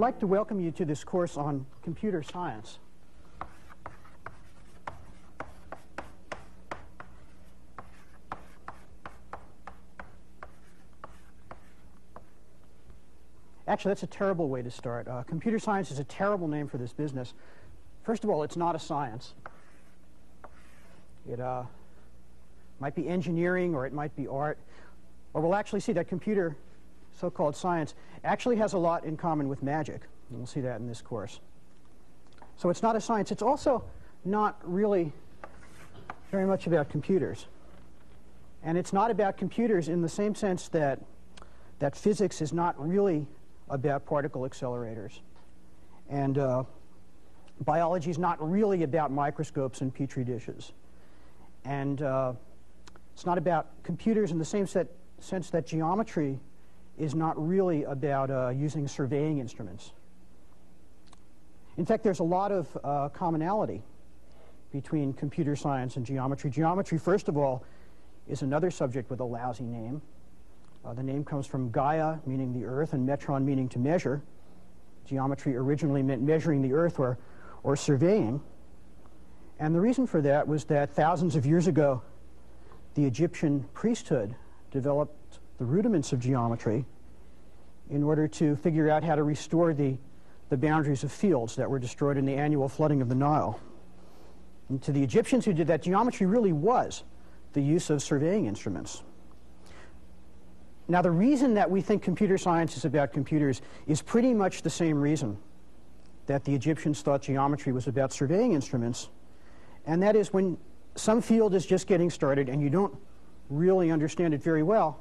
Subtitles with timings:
[0.00, 2.78] like to welcome you to this course on computer science.
[13.68, 15.06] Actually, that's a terrible way to start.
[15.06, 17.34] Uh, computer science is a terrible name for this business.
[18.02, 19.34] First of all, it's not a science.
[21.30, 21.64] It uh,
[22.80, 24.58] might be engineering or it might be art.
[25.34, 26.56] Or we'll actually see that computer
[27.20, 30.02] so-called science actually has a lot in common with magic.
[30.30, 31.40] And we'll see that in this course.
[32.56, 33.30] So it's not a science.
[33.30, 33.84] It's also
[34.24, 35.12] not really
[36.30, 37.46] very much about computers.
[38.62, 41.00] And it's not about computers in the same sense that,
[41.78, 43.26] that physics is not really
[43.68, 45.20] about particle accelerators.
[46.08, 46.64] And uh,
[47.64, 50.72] biology is not really about microscopes and petri dishes.
[51.64, 52.32] And uh,
[53.14, 56.38] it's not about computers in the same set, sense that geometry
[57.00, 59.92] is not really about uh, using surveying instruments.
[61.78, 63.82] In fact, there's a lot of uh, commonality
[64.70, 66.50] between computer science and geometry.
[66.50, 67.64] Geometry, first of all,
[68.28, 70.02] is another subject with a lousy name.
[70.84, 74.22] Uh, the name comes from Gaia, meaning the earth, and metron, meaning to measure.
[75.06, 77.18] Geometry originally meant measuring the earth or,
[77.62, 78.42] or surveying.
[79.58, 82.02] And the reason for that was that thousands of years ago,
[82.94, 84.34] the Egyptian priesthood
[84.70, 85.14] developed
[85.60, 86.86] the rudiments of geometry
[87.90, 89.94] in order to figure out how to restore the,
[90.48, 93.60] the boundaries of fields that were destroyed in the annual flooding of the Nile.
[94.70, 97.04] And to the Egyptians who did that, geometry really was
[97.52, 99.02] the use of surveying instruments.
[100.88, 104.70] Now, the reason that we think computer science is about computers is pretty much the
[104.70, 105.36] same reason
[106.24, 109.10] that the Egyptians thought geometry was about surveying instruments,
[109.84, 110.56] and that is when
[110.94, 112.96] some field is just getting started and you don't
[113.50, 115.00] really understand it very well,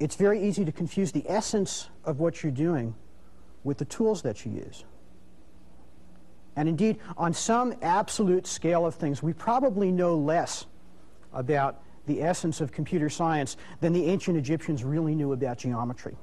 [0.00, 2.94] it's very easy to confuse the essence of what you're doing
[3.64, 4.84] with the tools that you use.
[6.56, 10.66] And indeed, on some absolute scale of things, we probably know less
[11.32, 16.16] about the essence of computer science than the ancient Egyptians really knew about geometry.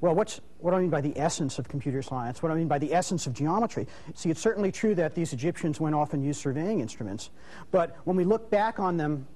[0.00, 2.42] Well, what's, what do I mean by the essence of computer science?
[2.42, 3.86] What do I mean by the essence of geometry?
[4.14, 7.30] See, it's certainly true that these Egyptians went off and used surveying instruments.
[7.70, 9.26] But when we look back on them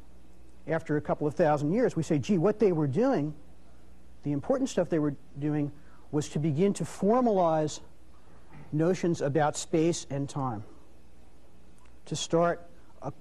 [0.67, 3.35] after a couple of thousand years, we say, gee, what they were doing,
[4.23, 5.73] the important stuff they were doing,
[6.11, 7.81] was to begin to formalize
[8.71, 10.63] notions about space and time.
[12.07, 12.67] To start
[13.03, 13.13] a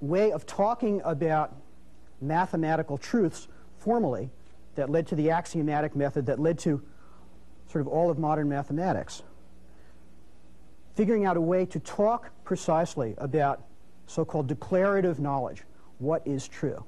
[0.00, 1.54] way of talking about
[2.20, 3.48] mathematical truths
[3.78, 4.30] formally
[4.74, 6.82] that led to the axiomatic method that led to
[7.70, 9.22] sort of all of modern mathematics.
[10.94, 13.62] Figuring out a way to talk precisely about
[14.06, 15.62] so-called declarative knowledge,
[15.98, 16.84] what is true.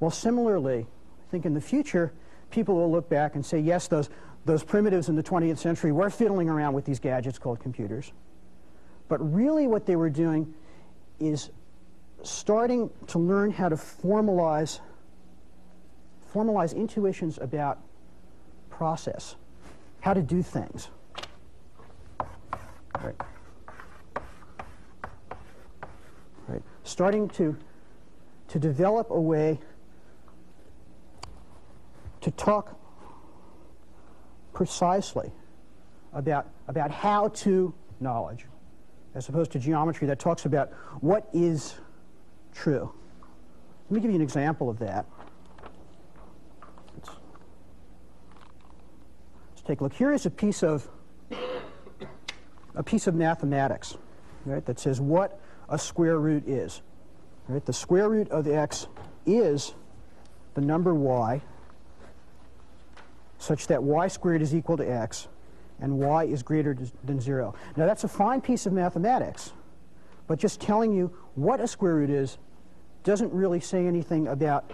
[0.00, 0.86] Well, similarly,
[1.28, 2.12] I think in the future,
[2.50, 4.10] people will look back and say, yes, those,
[4.44, 8.12] those primitives in the 20th century were fiddling around with these gadgets called computers.
[9.08, 10.52] But really what they were doing
[11.20, 11.50] is
[12.22, 14.80] starting to learn how to formalize
[16.34, 17.78] formalize intuitions about
[18.68, 19.36] process,
[20.00, 20.88] how to do things.
[23.00, 23.14] Right.
[26.46, 26.62] Right.
[26.82, 27.56] Starting to,
[28.48, 29.58] to develop a way
[32.20, 32.78] to talk
[34.52, 35.32] precisely
[36.12, 38.46] about, about how to knowledge,
[39.14, 41.74] as opposed to geometry that talks about what is
[42.52, 42.92] true.
[43.90, 45.06] Let me give you an example of that.
[46.96, 47.10] Let's
[49.66, 49.92] take a look.
[49.92, 50.88] Here is a piece of
[52.76, 53.96] a piece of mathematics,
[54.44, 56.82] right, that says what a square root is.
[57.48, 57.64] Right?
[57.64, 58.86] The square root of x
[59.26, 59.74] is
[60.54, 61.42] the number y
[63.38, 65.28] such that y squared is equal to x
[65.80, 67.54] and y is greater than 0.
[67.76, 69.52] Now that's a fine piece of mathematics,
[70.26, 72.38] but just telling you what a square root is
[73.02, 74.72] doesn't really say anything about,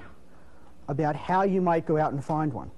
[0.88, 2.70] about how you might go out and find one.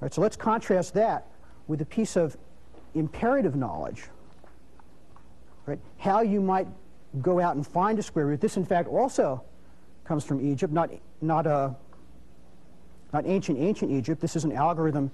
[0.00, 1.26] Right, so let's contrast that
[1.66, 2.36] with a piece of
[2.94, 4.04] imperative knowledge,
[5.70, 5.78] right?
[5.98, 6.66] How you might
[7.22, 8.40] go out and find a square root.
[8.40, 9.42] This, in fact, also
[10.04, 10.90] comes from Egypt, not,
[11.20, 11.70] not, uh,
[13.12, 14.20] not ancient, ancient Egypt.
[14.20, 15.10] This is an algorithm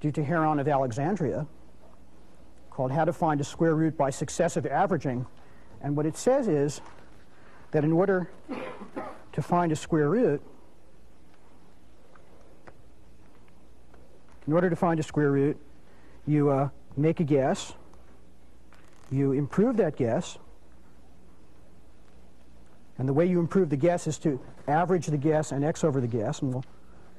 [0.00, 1.46] due to Heron of Alexandria
[2.70, 5.26] called How to Find a Square Root by Successive Averaging.
[5.82, 6.80] And what it says is
[7.72, 8.30] that in order
[9.32, 10.40] to find a square root,
[14.46, 15.58] in order to find a square root,
[16.26, 17.74] you uh, make a guess,
[19.12, 20.38] you improve that guess,
[22.98, 26.00] and the way you improve the guess is to average the guess and x over
[26.00, 26.64] the guess, and we'll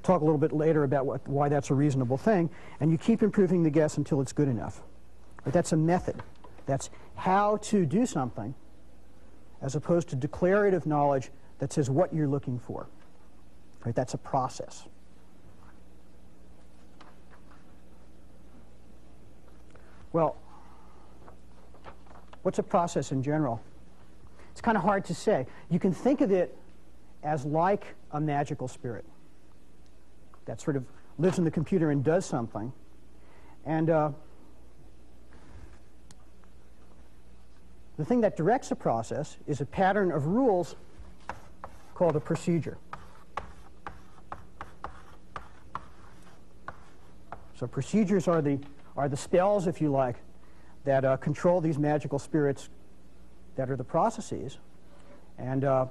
[0.03, 2.49] talk a little bit later about what, why that's a reasonable thing.
[2.79, 4.81] And you keep improving the guess until it's good enough.
[5.43, 6.21] But that's a method.
[6.65, 8.53] That's how to do something
[9.61, 11.29] as opposed to declarative knowledge
[11.59, 12.87] that says what you're looking for.
[13.85, 13.95] Right?
[13.95, 14.85] That's a process.
[20.13, 20.35] Well,
[22.43, 23.61] what's a process in general?
[24.51, 25.47] It's kind of hard to say.
[25.69, 26.57] You can think of it
[27.23, 29.05] as like a magical spirit
[30.45, 30.85] that sort of
[31.17, 32.73] lives in the computer and does something.
[33.65, 34.11] And uh,
[37.97, 40.75] the thing that directs a process is a pattern of rules
[41.94, 42.77] called a procedure.
[47.55, 48.59] So procedures are the,
[48.97, 50.15] are the spells, if you like,
[50.83, 52.69] that uh, control these magical spirits
[53.56, 54.57] that are the processes.
[55.38, 55.86] And, uh,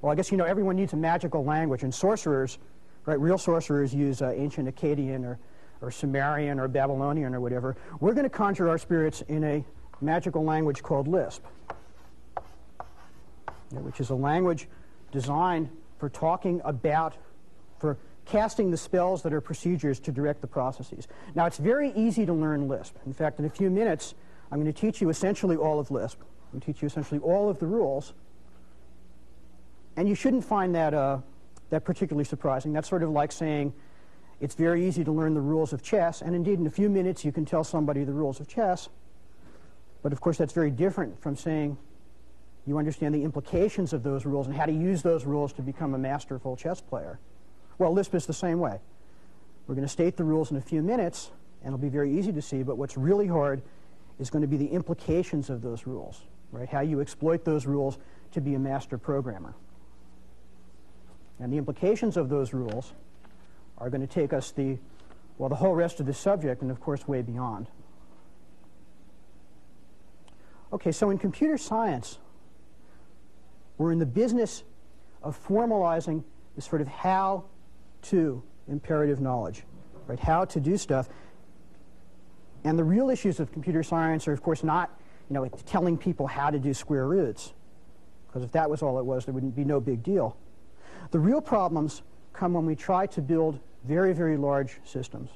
[0.00, 2.58] well, I guess, you know, everyone needs a magical language, and sorcerers
[3.04, 3.18] Right?
[3.18, 5.38] Real sorcerers use uh, ancient Akkadian or,
[5.80, 7.76] or Sumerian or Babylonian or whatever.
[8.00, 9.64] We're going to conjure our spirits in a
[10.00, 11.42] magical language called Lisp,
[13.70, 14.68] which is a language
[15.10, 15.68] designed
[15.98, 17.14] for talking about,
[17.78, 21.08] for casting the spells that are procedures to direct the processes.
[21.34, 22.94] Now, it's very easy to learn Lisp.
[23.04, 24.14] In fact, in a few minutes,
[24.52, 26.20] I'm going to teach you essentially all of Lisp.
[26.20, 28.12] I'm going to teach you essentially all of the rules.
[29.96, 31.18] And you shouldn't find that uh,
[31.70, 32.74] that particularly surprising.
[32.74, 33.72] That's sort of like saying
[34.42, 37.24] it's very easy to learn the rules of chess, and indeed in a few minutes
[37.24, 38.90] you can tell somebody the rules of chess.
[40.02, 41.78] But of course that's very different from saying
[42.66, 45.94] you understand the implications of those rules and how to use those rules to become
[45.94, 47.18] a masterful chess player.
[47.78, 48.80] Well, Lisp is the same way.
[49.66, 51.30] We're going to state the rules in a few minutes,
[51.62, 53.62] and it'll be very easy to see, but what's really hard
[54.18, 56.68] is going to be the implications of those rules, right?
[56.68, 57.98] How you exploit those rules
[58.32, 59.54] to be a master programmer.
[61.38, 62.92] And the implications of those rules
[63.78, 64.78] are going to take us the,
[65.38, 67.68] well, the whole rest of the subject and, of course, way beyond.
[70.72, 72.18] Okay, so in computer science,
[73.76, 74.62] we're in the business
[75.22, 76.22] of formalizing
[76.54, 77.44] this sort of how
[78.02, 79.64] to imperative knowledge,
[80.06, 80.18] right?
[80.18, 81.08] How to do stuff.
[82.64, 84.98] And the real issues of computer science are, of course, not
[85.28, 87.54] you know, telling people how to do square roots,
[88.26, 90.36] because if that was all it was, there wouldn't be no big deal.
[91.10, 95.30] The real problems come when we try to build very, very large systems,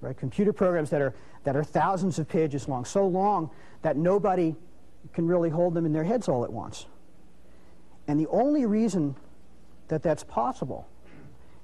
[0.00, 0.16] right?
[0.16, 3.50] Computer programs that are, that are thousands of pages long, so long
[3.82, 4.54] that nobody
[5.12, 6.86] can really hold them in their heads all at once.
[8.08, 9.14] And the only reason
[9.88, 10.88] that that's possible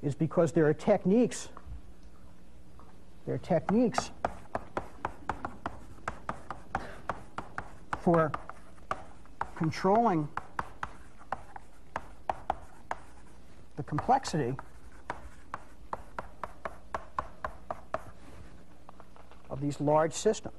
[0.03, 1.49] is because there are techniques,
[3.27, 4.11] there are techniques
[8.03, 8.33] for
[9.57, 10.29] controlling
[13.77, 14.55] the complexity
[19.51, 20.55] of these large systems.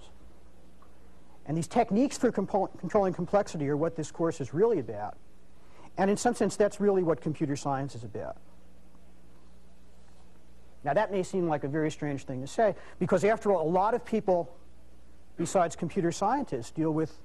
[1.46, 5.18] And these techniques for controlling complexity are what this course is really about.
[5.98, 8.38] And in some sense, that's really what computer science is about.
[10.84, 13.70] Now, that may seem like a very strange thing to say, because after all, a
[13.70, 14.56] lot of people,
[15.38, 17.20] besides computer scientists, deal with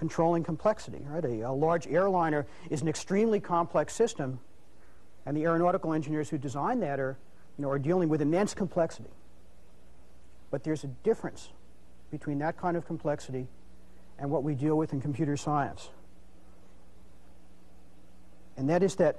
[0.00, 1.04] controlling complexity.
[1.04, 1.22] Right?
[1.22, 4.40] A, a large airliner is an extremely complex system
[5.26, 7.18] and the aeronautical engineers who design that are,
[7.58, 9.10] you know, are dealing with immense complexity.
[10.50, 11.50] But there's a difference
[12.10, 13.46] between that kind of complexity
[14.18, 15.90] and what we deal with in computer science.
[18.56, 19.18] And that is that,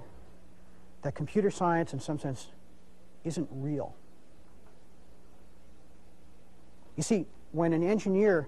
[1.03, 2.47] that computer science, in some sense,
[3.23, 3.93] isn't real.
[6.97, 8.47] You see, when an engineer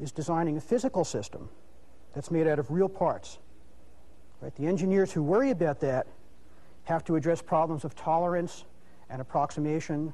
[0.00, 1.48] is designing a physical system
[2.14, 3.38] that's made out of real parts,
[4.40, 6.06] right, the engineers who worry about that
[6.84, 8.64] have to address problems of tolerance
[9.10, 10.12] and approximation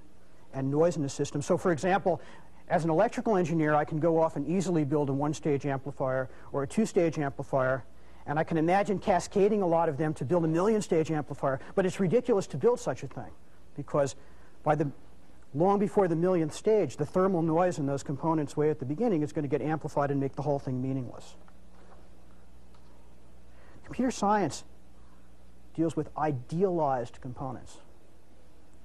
[0.55, 1.43] and noise in the system.
[1.43, 2.21] So for example,
[2.69, 6.63] as an electrical engineer, I can go off and easily build a one-stage amplifier or
[6.63, 7.85] a two-stage amplifier,
[8.27, 11.85] and I can imagine cascading a lot of them to build a million-stage amplifier, but
[11.85, 13.31] it's ridiculous to build such a thing
[13.77, 14.15] because
[14.63, 14.91] by the
[15.55, 19.23] long before the millionth stage, the thermal noise in those components way at the beginning
[19.23, 21.37] is going to get amplified and make the whole thing meaningless.
[23.85, 24.65] Computer science
[25.75, 27.79] deals with idealized components.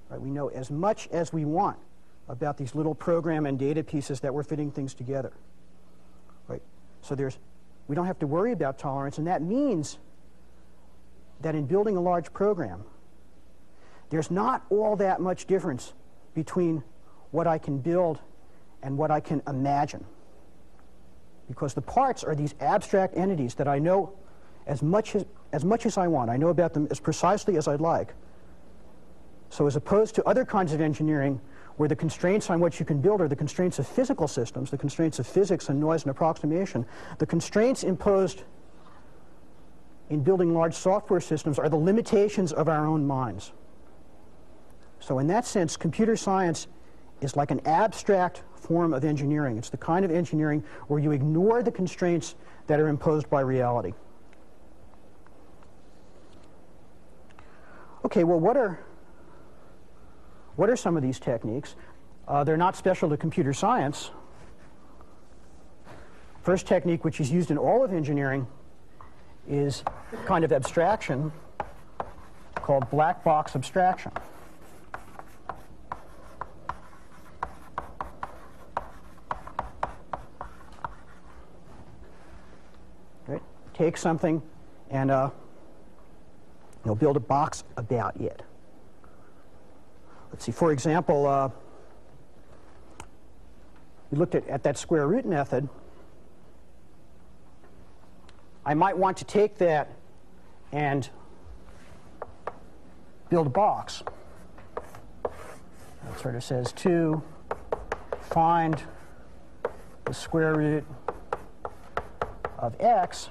[0.08, 0.20] Right?
[0.20, 1.78] We know as much as we want
[2.28, 5.32] about these little program and data pieces that we're fitting things together.
[6.46, 6.62] Right?
[7.00, 7.38] So there's,
[7.86, 9.98] we don't have to worry about tolerance, and that means
[11.40, 12.84] that in building a large program,
[14.10, 15.92] there's not all that much difference
[16.38, 16.84] between
[17.32, 18.20] what I can build
[18.84, 20.04] and what I can imagine.
[21.48, 24.12] Because the parts are these abstract entities that I know
[24.68, 26.30] as much as, as much as I want.
[26.30, 28.14] I know about them as precisely as I'd like.
[29.50, 31.40] So as opposed to other kinds of engineering
[31.76, 34.78] where the constraints on what you can build are the constraints of physical systems, the
[34.78, 36.86] constraints of physics and noise and approximation,
[37.18, 38.44] the constraints imposed
[40.08, 43.50] in building large software systems are the limitations of our own minds.
[45.08, 46.66] So in that sense, computer science
[47.22, 49.56] is like an abstract form of engineering.
[49.56, 52.34] It's the kind of engineering where you ignore the constraints
[52.66, 53.94] that are imposed by reality.
[58.04, 58.80] Okay, well, what are,
[60.56, 61.74] what are some of these techniques?
[62.28, 64.10] Uh, they're not special to computer science.
[66.42, 68.46] First technique, which is used in all of engineering,
[69.48, 69.82] is
[70.26, 71.32] kind of abstraction
[72.56, 74.12] called black box abstraction.
[83.26, 83.42] Right?
[83.78, 84.42] Take something
[84.90, 85.30] and uh,
[86.84, 88.42] you know, build a box about it.
[90.32, 91.48] Let's see, for example, uh,
[94.10, 95.68] we looked at, at that square root method.
[98.66, 99.92] I might want to take that
[100.72, 101.08] and
[103.30, 104.02] build a box.
[105.22, 107.22] That sort of says to
[108.22, 108.82] find
[110.04, 110.84] the square root
[112.58, 113.30] of x,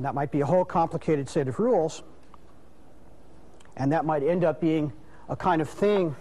[0.00, 2.02] and that might be a whole complicated set of rules,
[3.76, 4.94] and that might end up being
[5.28, 6.16] a kind of thing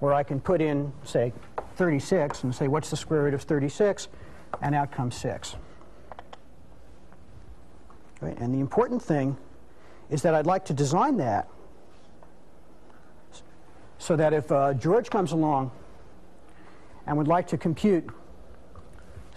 [0.00, 1.32] where I can put in, say,
[1.76, 4.08] 36 and say, what's the square root of 36?
[4.60, 5.56] And out comes 6.
[8.20, 8.36] Right?
[8.36, 9.38] And the important thing
[10.10, 11.48] is that I'd like to design that
[13.96, 15.70] so that if uh, George comes along
[17.06, 18.06] and would like to compute,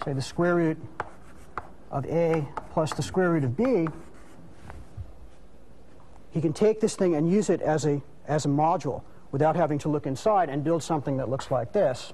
[0.04, 0.76] say, the square root
[1.90, 3.88] of a plus the square root of b,
[6.30, 9.78] he can take this thing and use it as a, as a module without having
[9.78, 12.12] to look inside and build something that looks like this.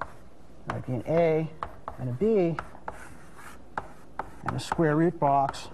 [0.00, 1.50] It might be an a
[1.98, 2.56] and a b
[4.46, 5.68] and a square root box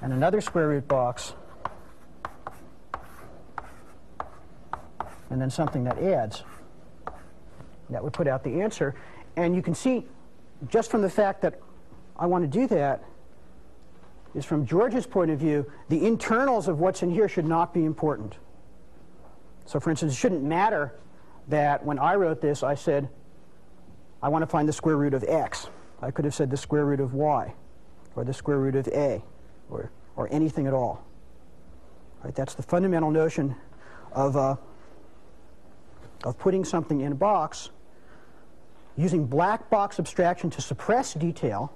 [0.00, 1.34] and another square root box,
[5.28, 6.42] and then something that adds.
[7.90, 8.94] That would put out the answer.
[9.36, 10.06] And you can see,
[10.68, 11.60] just from the fact that
[12.20, 13.02] I want to do that,
[14.34, 17.84] is from George's point of view, the internals of what's in here should not be
[17.84, 18.36] important.
[19.64, 20.94] So for instance, it shouldn't matter
[21.48, 23.08] that when I wrote this, I said,
[24.22, 25.68] I want to find the square root of x.
[26.02, 27.54] I could have said the square root of y,
[28.14, 29.22] or the square root of a
[29.70, 31.04] or, or anything at all.
[32.22, 32.34] Right?
[32.34, 33.56] That's the fundamental notion
[34.12, 34.56] of, uh,
[36.24, 37.70] of putting something in a box
[38.96, 41.72] using black box abstraction to suppress detail.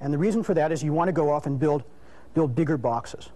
[0.00, 1.82] And the reason for that is you want to go off and build,
[2.34, 3.28] build bigger boxes.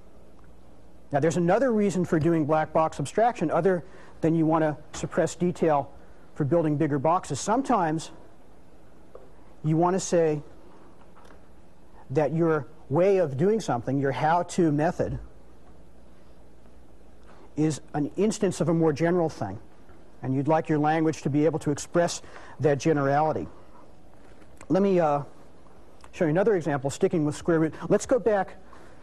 [1.13, 3.85] Now, there's another reason for doing black box abstraction other
[4.21, 5.93] than you want to suppress detail
[6.35, 7.39] for building bigger boxes.
[7.39, 8.11] Sometimes
[9.63, 10.43] you want to say
[12.11, 15.19] that you're way of doing something, your how-to method,
[17.57, 19.59] is an instance of a more general thing.
[20.23, 22.23] And you'd like your language to be able to express
[22.61, 23.47] that generality.
[24.69, 25.23] Let me uh,
[26.15, 27.75] show you another example, sticking with square root.
[27.89, 28.57] Let's go back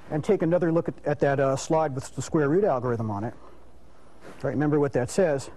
[0.09, 3.25] and take another look at, at that uh, slide with the square root algorithm on
[3.25, 3.33] it.
[4.41, 5.49] Right, remember what that says.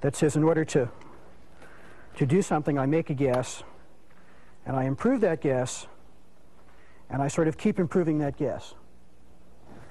[0.00, 0.88] That says in order to,
[2.16, 3.64] to do something, I make a guess,
[4.64, 5.86] and I improve that guess
[7.10, 8.74] and I sort of keep improving that guess.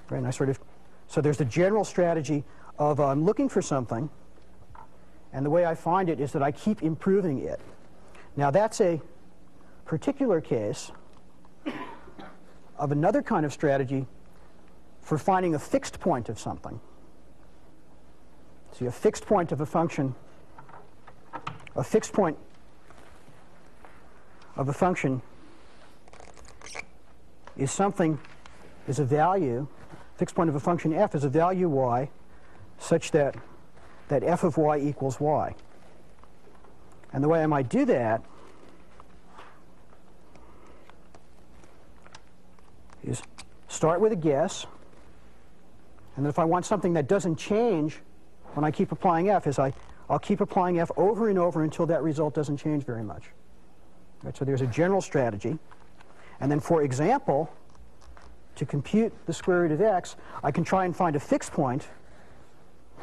[0.10, 0.18] Right?
[0.18, 0.60] And I sort of,
[1.08, 2.44] so there's the general strategy
[2.80, 4.10] of uh, I'm looking for something,
[5.34, 7.60] and the way I find it is that I keep improving it.
[8.36, 9.00] Now that's a
[9.86, 10.92] particular case
[12.78, 14.08] of another kind of strategy
[15.02, 16.80] for finding a fixed point of something.
[18.74, 20.16] See, a fixed point of a function,
[21.76, 22.38] a fixed point
[24.56, 25.22] of a function
[27.58, 28.20] is something,
[28.88, 29.68] is a value,
[30.16, 32.10] fixed point of a function f is a value y
[32.80, 33.36] such that,
[34.08, 35.54] that f of y equals y.
[37.14, 38.24] And the way I might do that
[43.04, 43.22] is
[43.68, 44.66] start with a guess,
[46.16, 48.00] and then if I want something that doesn't change
[48.54, 49.74] when I keep applying f, is I,
[50.10, 53.24] I'll keep applying f over and over until that result doesn't change very much.
[54.24, 55.58] Right, so there's a general strategy.
[56.40, 57.52] And then, for example,
[58.56, 61.88] to compute the square root of x, I can try and find a fixed point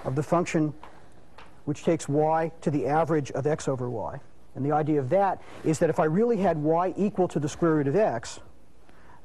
[0.04, 0.74] of the function
[1.64, 4.20] which takes y to the average of x over y.
[4.54, 7.48] And the idea of that is that if I really had y equal to the
[7.48, 8.40] square root of x,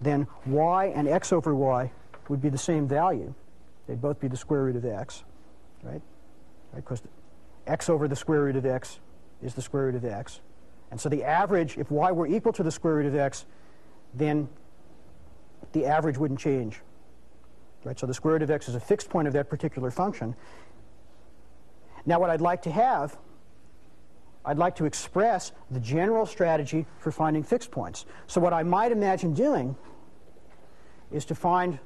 [0.03, 1.91] then y and x over y
[2.29, 3.33] would be the same value.
[3.87, 5.23] They'd both be the square root of x,
[5.83, 6.01] right?
[6.75, 7.73] Because right?
[7.73, 8.99] x over the square root of x
[9.41, 10.41] is the square root of x.
[10.91, 13.45] And so the average, if y were equal to the square root of x,
[14.13, 14.47] then
[15.71, 16.81] the average wouldn't change.
[17.83, 17.99] Right?
[17.99, 20.35] So the square root of x is a fixed point of that particular function.
[22.05, 23.17] Now what I'd like to have,
[24.45, 28.05] I'd like to express the general strategy for finding fixed points.
[28.27, 29.75] So what I might imagine doing
[31.13, 31.79] is to find,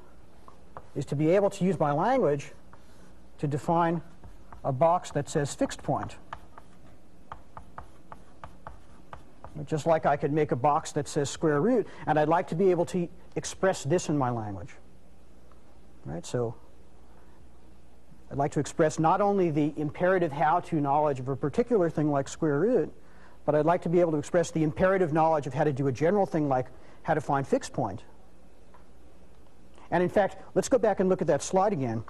[0.96, 2.51] is to be able to use my language
[3.38, 4.01] to define
[4.63, 6.15] a box that says fixed point.
[9.65, 12.55] Just like I could make a box that says square root, and I'd like to
[12.55, 14.69] be able to express this in my language.
[16.05, 16.55] Right, so
[18.31, 22.27] I'd like to express not only the imperative how-to knowledge of a particular thing like
[22.27, 22.93] square root,
[23.46, 25.88] but I'd like to be able to express the imperative knowledge of how to do
[25.88, 26.67] a general thing like
[27.03, 28.03] how to find fixed point.
[29.91, 32.03] And in fact, let's go back and look at that slide again.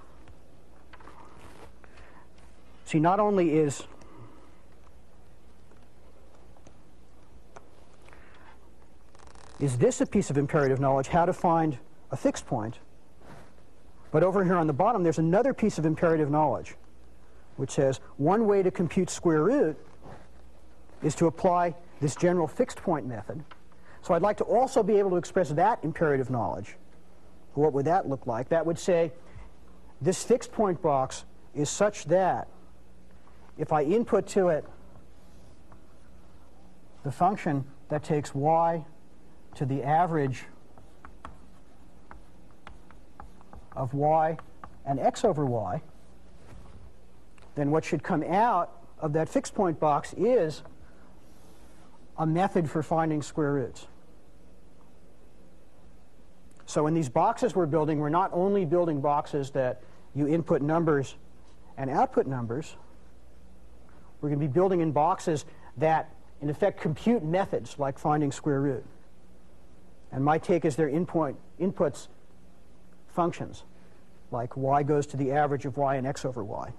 [2.86, 3.84] See, not only is
[9.60, 11.78] is this a piece of imperative knowledge, how to find
[12.12, 12.80] a fixed point,
[14.12, 16.76] but over here on the bottom, there's another piece of imperative knowledge,
[17.58, 19.78] which says one way to compute square root
[21.04, 23.44] is to apply this general fixed point method.
[24.02, 26.78] So I'd like to also be able to express that imperative knowledge.
[27.58, 28.50] What would that look like?
[28.50, 29.12] That would say
[30.00, 32.48] this fixed point box is such that
[33.58, 34.64] if I input to it
[37.04, 38.86] the function that takes y
[39.56, 40.44] to the average
[43.76, 44.38] of y
[44.86, 45.82] and x over y,
[47.56, 50.62] then what should come out of that fixed point box is
[52.20, 53.88] a method for finding square roots.
[56.68, 59.82] So in these boxes we're building, we're not only building boxes that
[60.14, 61.16] you input numbers
[61.78, 62.76] and output numbers,
[64.20, 65.46] we're going to be building in boxes
[65.78, 68.84] that, in effect, compute methods like finding square root.
[70.12, 72.10] And my take is their input, inputs
[73.08, 73.64] functions,
[74.32, 76.74] like y goes to the average of y and x over y.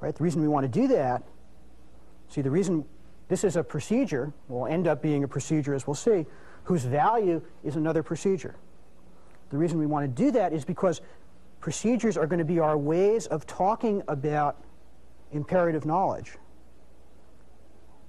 [0.00, 0.14] Right?
[0.14, 1.22] The reason we want to do that,
[2.28, 2.84] see, the reason
[3.28, 6.26] this is a procedure, will end up being a procedure, as we'll see,
[6.64, 8.56] whose value is another procedure.
[9.50, 11.00] The reason we want to do that is because
[11.60, 14.62] procedures are going to be our ways of talking about
[15.32, 16.36] imperative knowledge.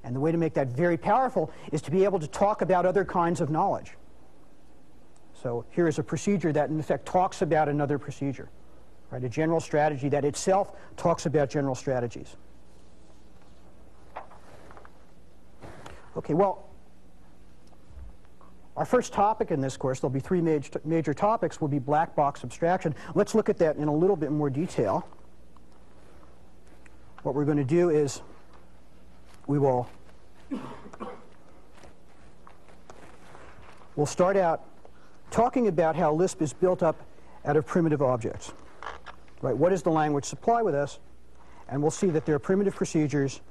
[0.04, 2.86] And the way to make that very powerful is to be able to talk about
[2.86, 3.94] other kinds of knowledge.
[5.42, 8.50] So here is a procedure that, in effect, talks about another procedure,
[9.12, 9.24] right?
[9.24, 12.36] A general strategy that itself talks about general strategies.
[16.18, 16.69] Okay, well,
[18.80, 22.16] our first topic in this course, there'll be three major, major topics, will be black
[22.16, 22.96] box abstraction.
[23.14, 25.06] Let's look at that in a little bit more detail.
[27.24, 28.22] What we're going to do is
[29.48, 29.90] we will
[33.98, 34.64] we'll start out
[35.30, 36.96] talking about how Lisp is built up
[37.44, 38.54] out of primitive objects.
[39.42, 39.58] Right?
[39.58, 41.00] What does the language supply with us?
[41.68, 43.42] And we'll see that there are primitive procedures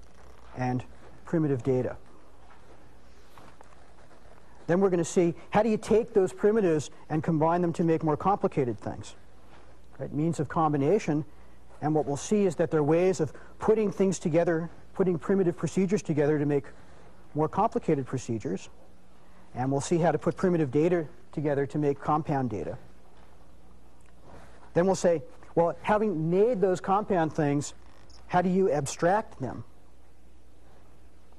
[0.57, 0.83] and
[1.27, 1.99] primitive data.
[4.69, 7.85] Then we're going to see how do you take those primitives and combine them to
[7.85, 9.17] make more complicated things.
[9.99, 10.13] Right?
[10.13, 11.25] Means of combination.
[11.81, 15.57] And what we'll see is that there are ways of putting things together, putting primitive
[15.57, 16.65] procedures together to make
[17.35, 18.69] more complicated procedures.
[19.55, 22.77] And we'll see how to put primitive data together to make compound data.
[24.75, 25.23] Then we'll say,
[25.55, 27.73] well, having made those compound things,
[28.27, 29.65] how do you abstract them?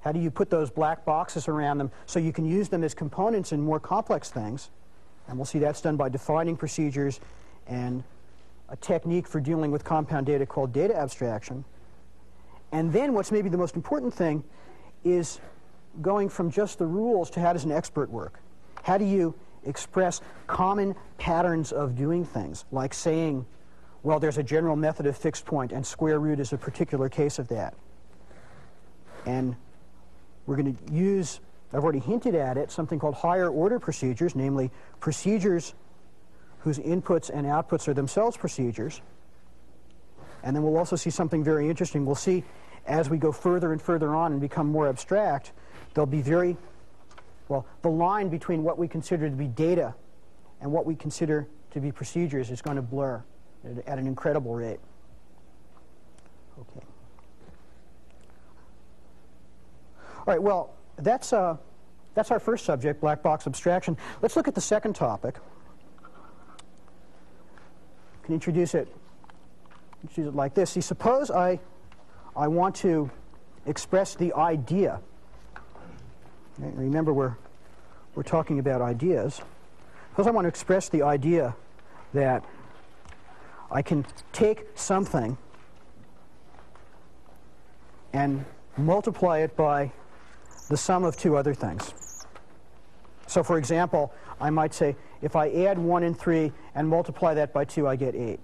[0.02, 2.94] How do you put those black boxes around them so you can use them as
[2.94, 4.70] components in more complex things?
[5.28, 7.20] And we'll see that's done by defining procedures
[7.68, 8.04] and
[8.70, 11.66] a technique for dealing with compound data called data abstraction.
[12.72, 14.44] And then what's maybe the most important thing
[15.04, 15.40] is
[16.02, 18.40] going from just the rules to how does an expert work?
[18.84, 19.34] How do you
[19.66, 23.46] express common patterns of doing things, like saying,
[24.04, 27.40] well, there's a general method of fixed point, and square root is a particular case
[27.40, 27.74] of that.
[29.26, 29.56] And
[30.46, 31.40] we're going to use,
[31.74, 35.74] I've already hinted at it, something called higher order procedures, namely procedures
[36.60, 39.02] whose inputs and outputs are themselves procedures.
[40.44, 42.06] And then we'll also see something very interesting.
[42.06, 42.44] We'll see
[42.86, 45.52] as we go further and further on and become more abstract,
[45.94, 46.58] there'll be very,
[47.48, 49.94] well, the line between what we consider to be data
[50.62, 53.24] and what we consider to be procedures is going to blur
[53.86, 54.80] at an incredible rate.
[56.60, 56.86] Okay.
[60.30, 61.58] All right, well, that's, uh,
[62.14, 63.98] that's our first subject, black box abstraction.
[64.22, 65.38] Let's look at the second topic.
[66.04, 68.88] I can introduce it
[70.16, 70.70] use it like this.
[70.70, 71.60] See, suppose I,
[72.36, 73.10] I want to
[73.66, 75.00] express the idea.
[76.62, 77.34] Okay, remember, we're,
[78.14, 79.42] we're talking about ideas.
[80.12, 81.56] Suppose I want to express the idea
[82.14, 82.46] that
[83.72, 85.40] I can take something
[88.14, 88.46] and
[88.78, 89.92] multiply it by
[90.70, 91.94] the sum of two other things.
[93.28, 97.54] So for example, I might say, if I add 1 and 3 and multiply that
[97.54, 98.40] by 2, I get 8.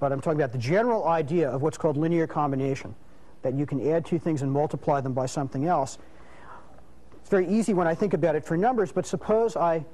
[0.00, 2.94] But I'm talking about the general idea of what's called linear combination,
[3.42, 5.98] that you can add two things and multiply them by something else.
[7.20, 9.84] It's very easy when I think about it for numbers, but suppose I,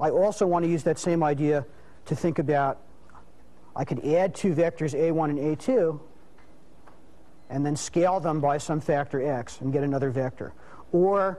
[0.00, 1.64] I also want to use that same idea
[2.06, 2.80] to think about,
[3.76, 6.00] I could add two vectors, a1 and a2,
[7.50, 10.52] and then scale them by some factor x and get another vector.
[10.92, 11.38] Or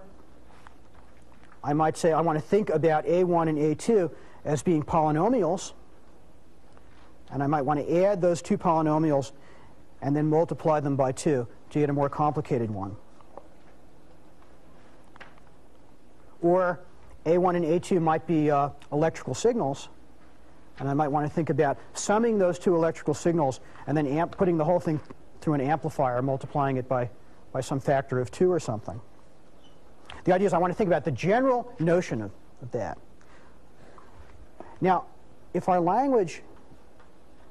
[1.64, 4.12] I might say I want to think about a1 and a2
[4.46, 5.74] as being polynomials,
[7.32, 9.32] and I might want to add those two polynomials
[10.02, 12.96] and then multiply them by 2 to get a more complicated one.
[16.42, 16.80] Or
[17.26, 19.90] A1 and A2 might be uh, electrical signals,
[20.80, 24.58] and I might want to think about summing those two electrical signals and then putting
[24.58, 25.00] the whole thing
[25.40, 27.10] through an amplifier, multiplying it by,
[27.52, 29.00] by some factor of 2 or something.
[30.24, 32.32] The idea is I want to think about the general notion of,
[32.62, 32.98] of that.
[34.80, 35.06] Now,
[35.54, 36.42] if our language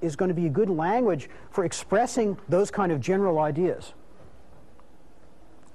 [0.00, 3.92] is going to be a good language for expressing those kind of general ideas,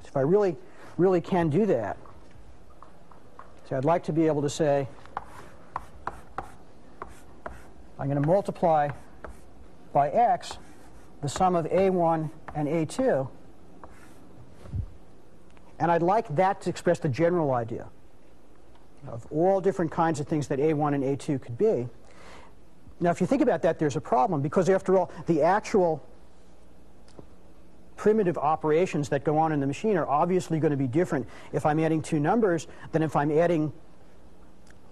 [0.04, 0.56] if I really,
[0.98, 1.98] really can do that,
[3.70, 4.88] so I'd like to be able to say,
[7.98, 8.90] I'm going to multiply
[9.92, 10.58] by x
[11.22, 13.28] the sum of a1 and a2,
[15.80, 17.88] and I'd like that to express the general idea
[19.08, 21.88] of all different kinds of things that A1 and A2 could be.
[23.00, 26.04] Now, if you think about that, there's a problem because, after all, the actual
[27.98, 31.66] primitive operations that go on in the machine are obviously going to be different if
[31.66, 33.72] I'm adding two numbers than if I'm adding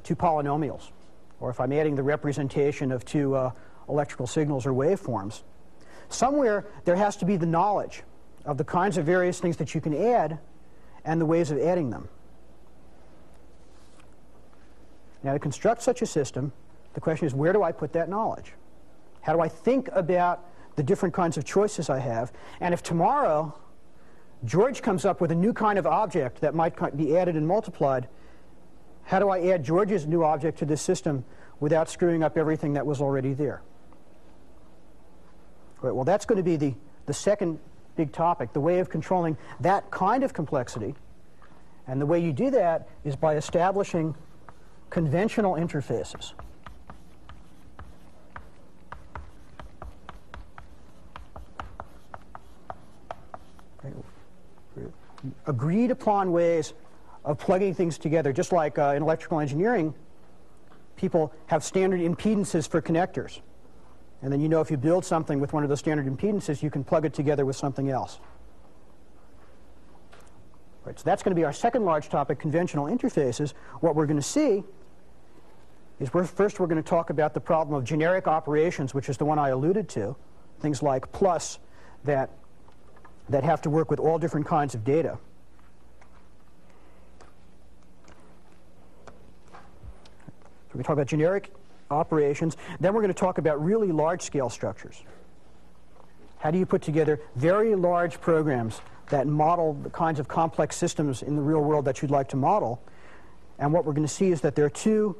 [0.03, 0.91] two polynomials
[1.39, 3.51] or if I'm adding the representation of two uh,
[3.89, 5.43] electrical signals or waveforms.
[6.09, 8.03] Somewhere there has to be the knowledge
[8.45, 10.39] of the kinds of various things that you can add
[11.05, 12.07] and the ways of adding them.
[15.23, 16.51] Now, to construct such a system,
[16.93, 18.53] the question is where do I put that knowledge?
[19.21, 22.31] How do I think about the different kinds of choices I have?
[22.59, 23.57] And if tomorrow
[24.43, 28.09] George comes up with a new kind of object that might be added and multiplied,
[29.03, 31.23] how do I add George's new object to this system
[31.59, 33.61] without screwing up everything that was already there?
[35.81, 36.73] Right, well, that's going to be the,
[37.05, 37.59] the second
[37.95, 40.95] big topic, the way of controlling that kind of complexity.
[41.87, 44.15] And the way you do that is by establishing
[44.89, 46.33] conventional interfaces.
[55.45, 56.73] Agreed upon ways
[57.23, 59.93] of plugging things together, just like uh, in electrical engineering,
[60.95, 63.39] people have standard impedances for connectors.
[64.23, 66.71] And then you know if you build something with one of those standard impedances, you
[66.71, 68.19] can plug it together with something else.
[70.85, 73.53] Right, so that's going to be our second large topic, conventional interfaces.
[73.81, 74.63] What we're going to see
[75.99, 79.17] is we're, first we're going to talk about the problem of generic operations, which is
[79.17, 80.15] the one I alluded to,
[80.61, 81.59] things like plus
[82.05, 82.29] that,
[83.27, 85.17] that have to work with all different kinds of data.
[89.51, 91.51] So we talk about generic
[91.93, 92.57] operations.
[92.79, 95.03] Then we're going to talk about really large-scale structures.
[96.39, 101.21] How do you put together very large programs that model the kinds of complex systems
[101.21, 102.81] in the real world that you'd like to model?
[103.59, 105.15] And what we're going to see is that there are two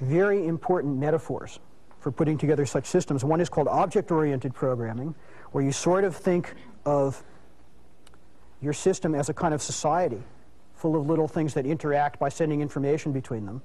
[0.00, 1.60] very important metaphors
[2.00, 3.24] for putting together such systems.
[3.24, 5.14] One is called object-oriented programming,
[5.52, 7.22] where you sort of think of
[8.60, 10.22] your system as a kind of society
[10.74, 13.62] full of little things that interact by sending information between them.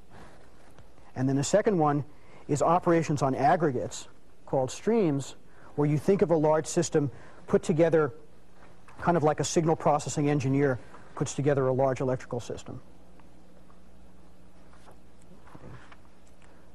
[1.16, 2.04] And then the second one
[2.48, 4.08] is operations on aggregates
[4.46, 5.36] called streams,
[5.76, 7.10] where you think of a large system
[7.48, 8.14] put together
[9.02, 10.80] kind of like a signal processing engineer
[11.16, 12.82] puts together a large electrical system.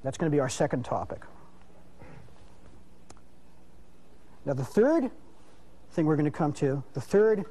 [0.02, 1.22] That's going to be our second topic.
[4.46, 5.10] Now, the third
[5.92, 7.44] thing we're going to come to, the third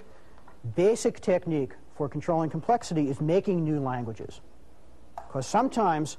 [0.75, 4.41] basic technique for controlling complexity is making new languages.
[5.15, 6.17] Because sometimes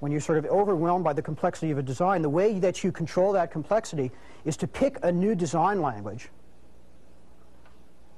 [0.00, 2.90] when you're sort of overwhelmed by the complexity of a design, the way that you
[2.90, 4.10] control that complexity
[4.44, 6.28] is to pick a new design language.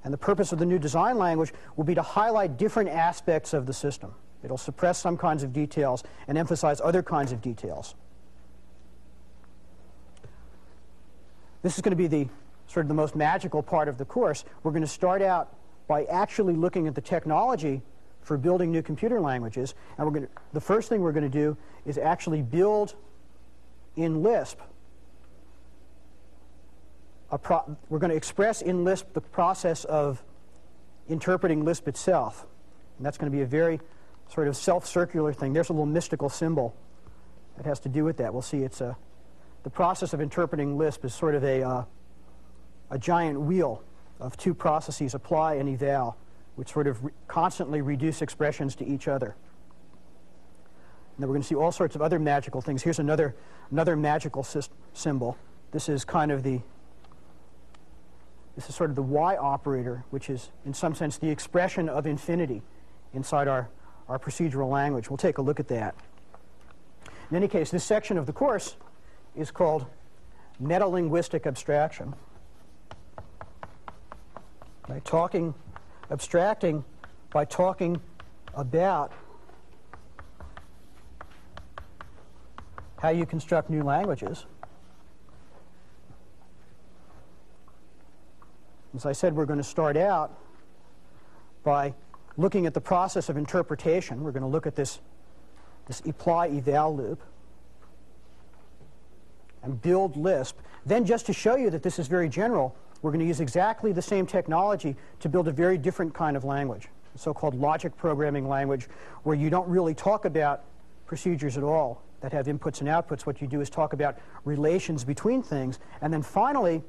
[0.04, 3.66] And the purpose of the new design language will be to highlight different aspects of
[3.66, 4.14] the system.
[4.42, 7.94] It'll suppress some kinds of details and emphasize other kinds of details.
[11.62, 12.28] this is going to be the
[12.66, 14.44] sort of the most magical part of the course.
[14.62, 17.82] We're going to start out by actually looking at the technology
[18.22, 19.74] for building new computer languages.
[19.98, 22.94] And we're going to, the first thing we're going to do is actually build
[23.96, 24.58] in Lisp.
[27.30, 30.22] we're going to express in Lisp the process of
[31.08, 32.46] interpreting Lisp itself.
[32.96, 33.80] And that's going to be a very
[34.28, 35.52] sort of self-circular thing.
[35.52, 36.74] There's a little mystical symbol
[37.56, 38.32] that has to do with that.
[38.32, 38.96] We'll see it's a,
[39.62, 41.84] the process of interpreting Lisp is sort of a, uh,
[42.90, 43.82] a giant wheel
[44.20, 46.16] of two processes, apply and eval,
[46.56, 49.34] which sort of re constantly reduce expressions to each other.
[51.16, 52.82] And then we're going to see all sorts of other magical things.
[52.82, 53.34] Here's another,
[53.70, 54.46] another magical
[54.92, 55.36] symbol.
[55.70, 56.60] This is kind of the,
[58.56, 62.06] this is sort of the Y operator, which is, in some sense, the expression of
[62.06, 62.62] infinity
[63.14, 63.68] inside our,
[64.08, 65.10] our procedural language.
[65.10, 65.94] We'll take a look at that.
[67.30, 68.76] In any case, this section of the course
[69.36, 69.86] is called
[70.62, 72.14] metalinguistic abstraction.
[74.88, 75.54] By talking,
[76.10, 76.84] abstracting
[77.30, 78.00] by talking
[78.54, 79.12] about
[83.00, 84.46] how you construct new languages.
[88.94, 90.38] As I said, we're going to start out
[91.64, 91.94] by
[92.36, 94.22] looking at the process of interpretation.
[94.22, 95.00] We're going to look at this,
[95.86, 97.22] this apply eval loop
[99.62, 100.58] and build Lisp.
[100.84, 103.92] Then just to show you that this is very general, we're going to use exactly
[103.92, 108.88] the same technology to build a very different kind of language, so-called logic programming language,
[109.24, 110.62] where you don't really talk about
[111.06, 113.26] procedures at all that have inputs and outputs.
[113.26, 115.80] What you do is talk about relations between things.
[116.00, 116.82] And then finally,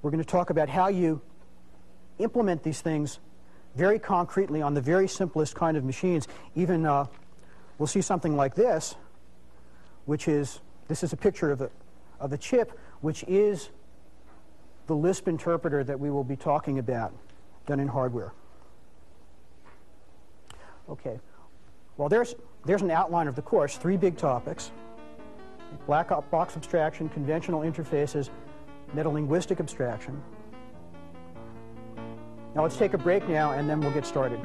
[0.00, 1.20] we're going to talk about how you
[2.18, 3.20] implement these things
[3.76, 6.26] very concretely on the very simplest kind of machines.
[6.56, 7.04] Even uh,
[7.78, 8.96] we'll see something like this,
[10.06, 11.70] which is, this is a picture of a,
[12.18, 13.68] of chip, which is
[14.88, 17.14] the Lisp interpreter that we will be talking about
[17.66, 18.32] done in hardware.
[20.88, 21.20] Okay.
[21.98, 24.72] Well, there's, there's an outline of the course, three big topics.
[25.86, 28.30] Black box abstraction, conventional interfaces,
[28.96, 30.20] metalinguistic abstraction.
[32.54, 34.40] Now let's take a break now and then we'll get started.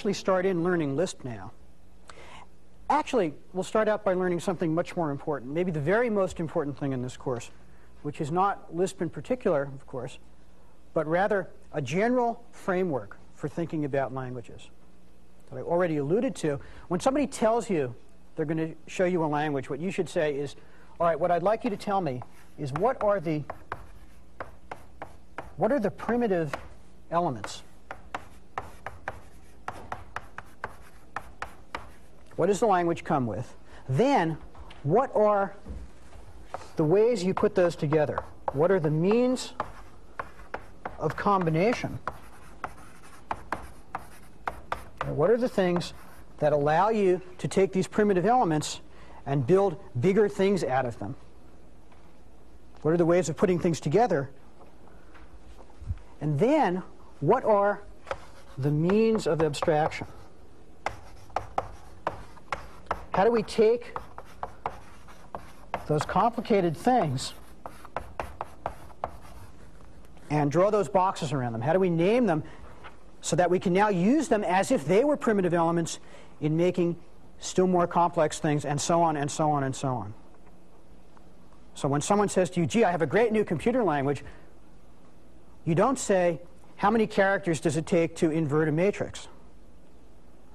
[0.00, 1.52] Actually start in learning Lisp now.
[2.88, 6.78] Actually, we'll start out by learning something much more important, maybe the very most important
[6.78, 7.50] thing in this course,
[8.00, 10.18] which is not Lisp in particular, of course,
[10.94, 14.70] but rather a general framework for thinking about languages
[15.50, 16.58] that I already alluded to.
[16.88, 17.94] When somebody tells you
[18.36, 20.56] they're going to show you a language, what you should say is,
[20.98, 22.22] all right, what I'd like you to tell me
[22.58, 23.44] is what are the
[25.58, 26.54] what are the primitive
[27.10, 27.64] elements
[32.40, 33.54] What does the language come with?
[33.86, 34.38] Then,
[34.82, 35.54] what are
[36.76, 38.24] the ways you put those together?
[38.54, 39.52] What are the means
[40.98, 41.98] of combination?
[45.04, 45.92] What are the things
[46.38, 48.80] that allow you to take these primitive elements
[49.26, 51.16] and build bigger things out of them?
[52.80, 54.30] What are the ways of putting things together?
[56.22, 56.84] And then,
[57.20, 57.82] what are
[58.56, 60.06] the means of abstraction?
[63.20, 63.94] How do we take
[65.86, 67.34] those complicated things
[70.30, 71.60] and draw those boxes around them?
[71.60, 72.42] How do we name them
[73.20, 75.98] so that we can now use them as if they were primitive elements
[76.40, 76.96] in making
[77.40, 80.14] still more complex things, and so on, and so on, and so on.
[81.74, 84.24] So when someone says to you, gee, I have a great new computer language,
[85.66, 86.40] you don't say,
[86.76, 89.28] how many characters does it take to invert a matrix?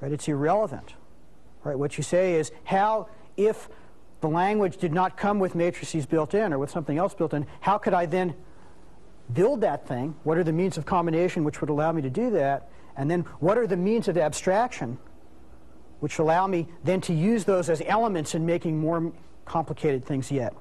[0.01, 0.11] Right?
[0.11, 0.95] It's irrelevant.
[1.65, 1.77] Right?
[1.77, 3.67] What you say is how, if
[4.21, 7.47] the language did not come with matrices built in or with something else built in,
[7.59, 8.35] how could I then
[9.33, 10.15] build that thing?
[10.23, 12.69] What are the means of combination which would allow me to do that?
[12.95, 14.99] And then what are the means of abstraction
[16.01, 19.11] which allow me then to use those as elements in making more
[19.45, 20.53] complicated things yet?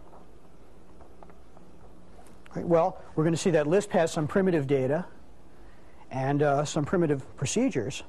[2.57, 5.05] Right, well, we're going to see that Lisp has some primitive data
[6.11, 8.05] and uh, some primitive procedures.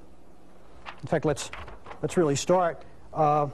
[1.01, 1.51] In fact, let's
[2.01, 2.83] let's really start.
[3.13, 3.47] Uh,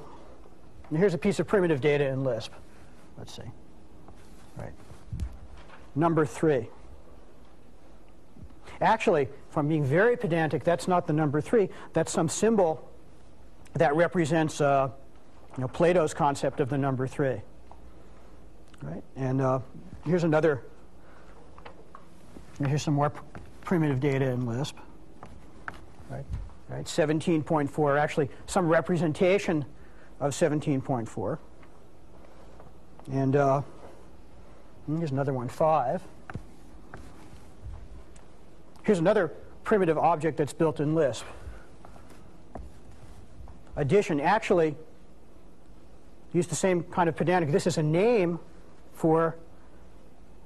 [0.95, 2.51] here's a piece of primitive data in Lisp.
[3.17, 3.43] Let's see.
[4.58, 4.73] Right.
[5.95, 6.67] number 3.
[8.82, 11.69] Actually, if I'm being very pedantic, that's not the number 3.
[11.93, 12.89] That's some symbol
[13.73, 14.89] that represents uh,
[15.56, 17.41] you know, Plato's concept of the number 3.
[18.82, 19.04] Right?
[19.15, 19.60] And uh,
[20.06, 20.63] here's another,
[22.65, 23.12] here's some more
[23.63, 24.77] primitive data in Lisp.
[26.10, 26.25] Right?
[26.71, 26.86] Right?
[26.86, 29.65] 17.4, actually some representation
[30.21, 31.38] of 17.4.
[33.12, 33.62] And uh,
[34.88, 36.01] here's another one, 5.
[38.84, 39.34] Here's another
[39.65, 41.25] primitive object that's built in Lisp.
[43.75, 44.21] Addition.
[44.21, 44.77] Actually,
[46.31, 47.51] use the same kind of pedantic.
[47.51, 48.39] This is a name
[48.93, 49.36] for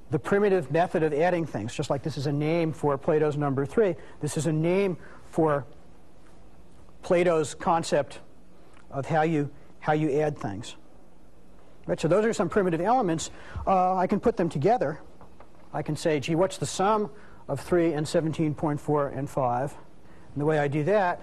[0.09, 3.63] the primitive method of adding things, just like this is a name for Plato's number
[3.63, 3.95] 3.
[4.21, 4.97] This is a name
[5.29, 5.65] for
[7.05, 8.19] Plato's concept
[8.89, 10.75] of how you, how you add things.
[11.85, 13.29] Right, so those are some primitive elements.
[13.67, 14.99] Uh, I can put them together.
[15.71, 17.11] I can say, gee, what's the sum
[17.47, 19.73] of 3 and 17.4 and 5?
[20.33, 21.21] And the way I do that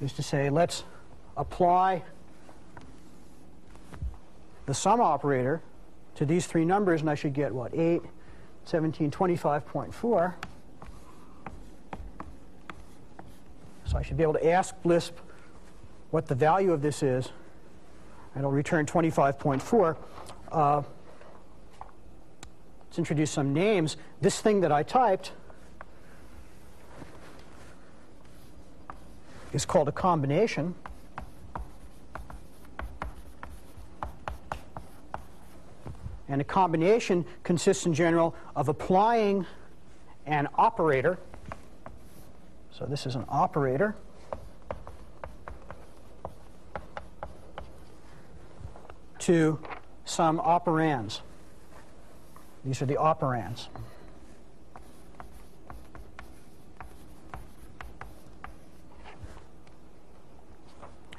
[0.00, 0.84] is to say, let's
[1.36, 2.04] apply
[4.66, 5.62] the sum operator
[6.14, 8.02] to these three numbers, and I should get, what, 8,
[8.66, 10.34] 17, 25.4.
[13.86, 15.16] So I should be able to ask Lisp
[16.10, 17.30] what the value of this is,
[18.34, 19.96] and it'll return 25.4.
[20.50, 20.82] Uh,
[22.84, 23.96] let's introduce some names.
[24.20, 25.32] This thing that I typed
[29.52, 30.74] is called a combination.
[36.28, 39.46] And a combination consists in general of applying
[40.26, 41.20] an operator
[42.76, 43.96] so this is an operator.
[49.26, 49.58] to
[50.04, 51.18] some operands.
[52.64, 53.66] These are the operands.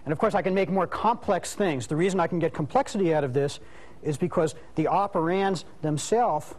[0.05, 1.87] And of course, I can make more complex things.
[1.87, 3.59] The reason I can get complexity out of this
[4.01, 6.55] is because the operands themselves,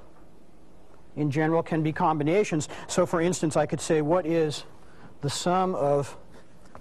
[1.16, 2.68] in general, can be combinations.
[2.88, 4.64] So, for instance, I could say, what is
[5.20, 6.16] the sum of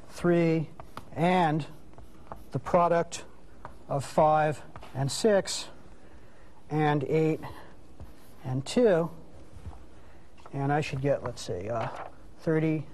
[0.10, 0.70] 3
[1.16, 1.66] and
[2.52, 3.24] the product
[3.90, 4.62] of 5
[4.96, 5.68] and 6
[6.70, 7.40] and 8
[8.46, 9.10] and 2.
[10.54, 11.88] And I should get, let's see, uh,
[12.42, 12.86] 30,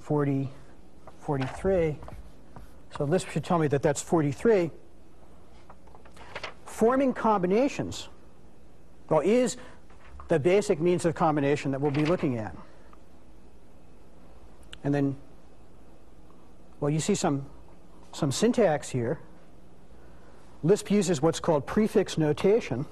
[0.00, 0.50] 40,
[1.20, 1.98] 43.
[2.96, 4.70] So this should tell me that that's 43.
[6.66, 8.08] Forming combinations,
[9.08, 9.56] well, is
[10.28, 12.56] the basic means of combination that we'll be looking at.
[14.84, 15.16] And then,
[16.78, 17.46] well, you see some,
[18.12, 19.18] some syntax here.
[20.62, 22.86] Lisp uses what's called prefix notation,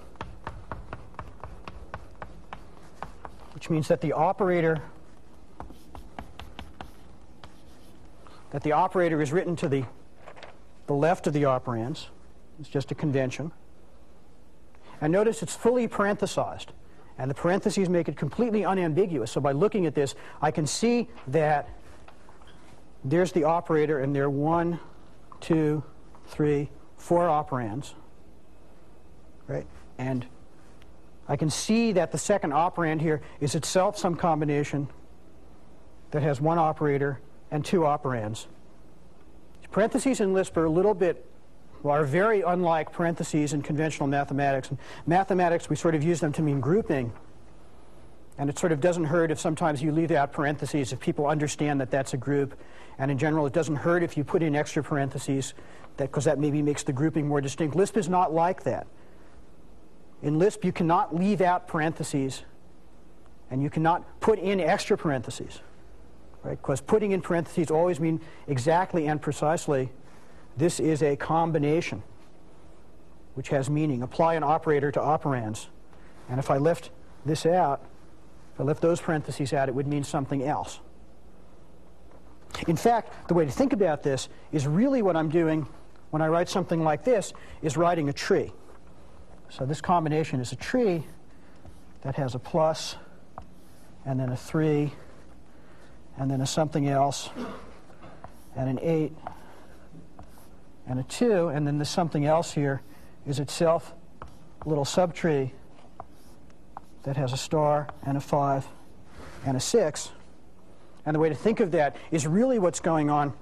[3.55, 4.83] which means that the operator
[8.51, 9.83] that the operator is written to the,
[10.87, 12.09] the left of the operands.
[12.61, 13.51] It's just a convention.
[15.01, 16.67] And notice it's fully parenthesized.
[17.19, 19.31] And the parentheses make it completely unambiguous.
[19.33, 21.69] So by looking at this, I can see that
[23.05, 24.79] there's the operator, and there are one,
[25.41, 25.83] two,
[26.27, 27.95] three, four operands,
[29.49, 29.67] right?
[29.99, 30.27] And
[31.29, 34.89] I can see that the second operand here is itself some combination
[36.11, 38.47] that has one operator and two operands.
[39.71, 41.25] Parentheses in Lisp are a little bit,
[41.83, 44.71] well, are very unlike parentheses in conventional mathematics.
[44.71, 47.13] In mathematics, we sort of use them to mean grouping.
[48.43, 51.81] And it sort of doesn't hurt if sometimes you leave out parentheses if people understand
[51.81, 52.59] that that's a group.
[52.99, 55.55] And in general, it doesn't hurt if you put in extra parentheses
[55.97, 57.77] because that, that maybe makes the grouping more distinct.
[57.77, 58.89] Lisp is not like that.
[60.25, 62.43] In Lisp, you cannot leave out parentheses
[63.53, 65.61] and you cannot put in extra parentheses.
[66.43, 66.61] Right?
[66.61, 69.93] Because putting in parentheses always mean exactly and precisely
[70.57, 72.03] this is a combination
[73.35, 74.03] which has meaning.
[74.03, 75.67] Apply an operator to operands.
[76.29, 76.91] And if I left
[77.25, 77.87] this out,
[78.55, 80.81] if I left those parentheses out, it would mean something else.
[82.69, 85.67] In fact, the way to think about this is really what I'm doing
[86.11, 87.33] when I write something like this
[87.63, 88.53] is writing a tree.
[89.49, 91.05] So this combination is a tree
[92.03, 92.97] that has a plus
[94.05, 94.93] and then a 3
[96.19, 97.31] and then a something else
[98.57, 99.13] and an 8
[100.87, 102.83] and a 2 and then the something else here
[103.27, 103.95] is itself
[104.65, 105.53] a little subtree
[107.03, 108.67] that has a star and a 5
[109.45, 110.13] and a 6
[111.05, 113.33] and the way to think of that is really what's going on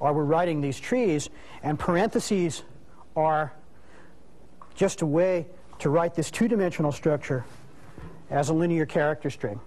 [0.00, 1.30] are we're writing these trees,
[1.62, 2.64] and parentheses
[3.14, 3.52] are
[4.74, 5.46] just a way
[5.78, 7.44] to write this two-dimensional structure
[8.28, 9.60] as a linear character string.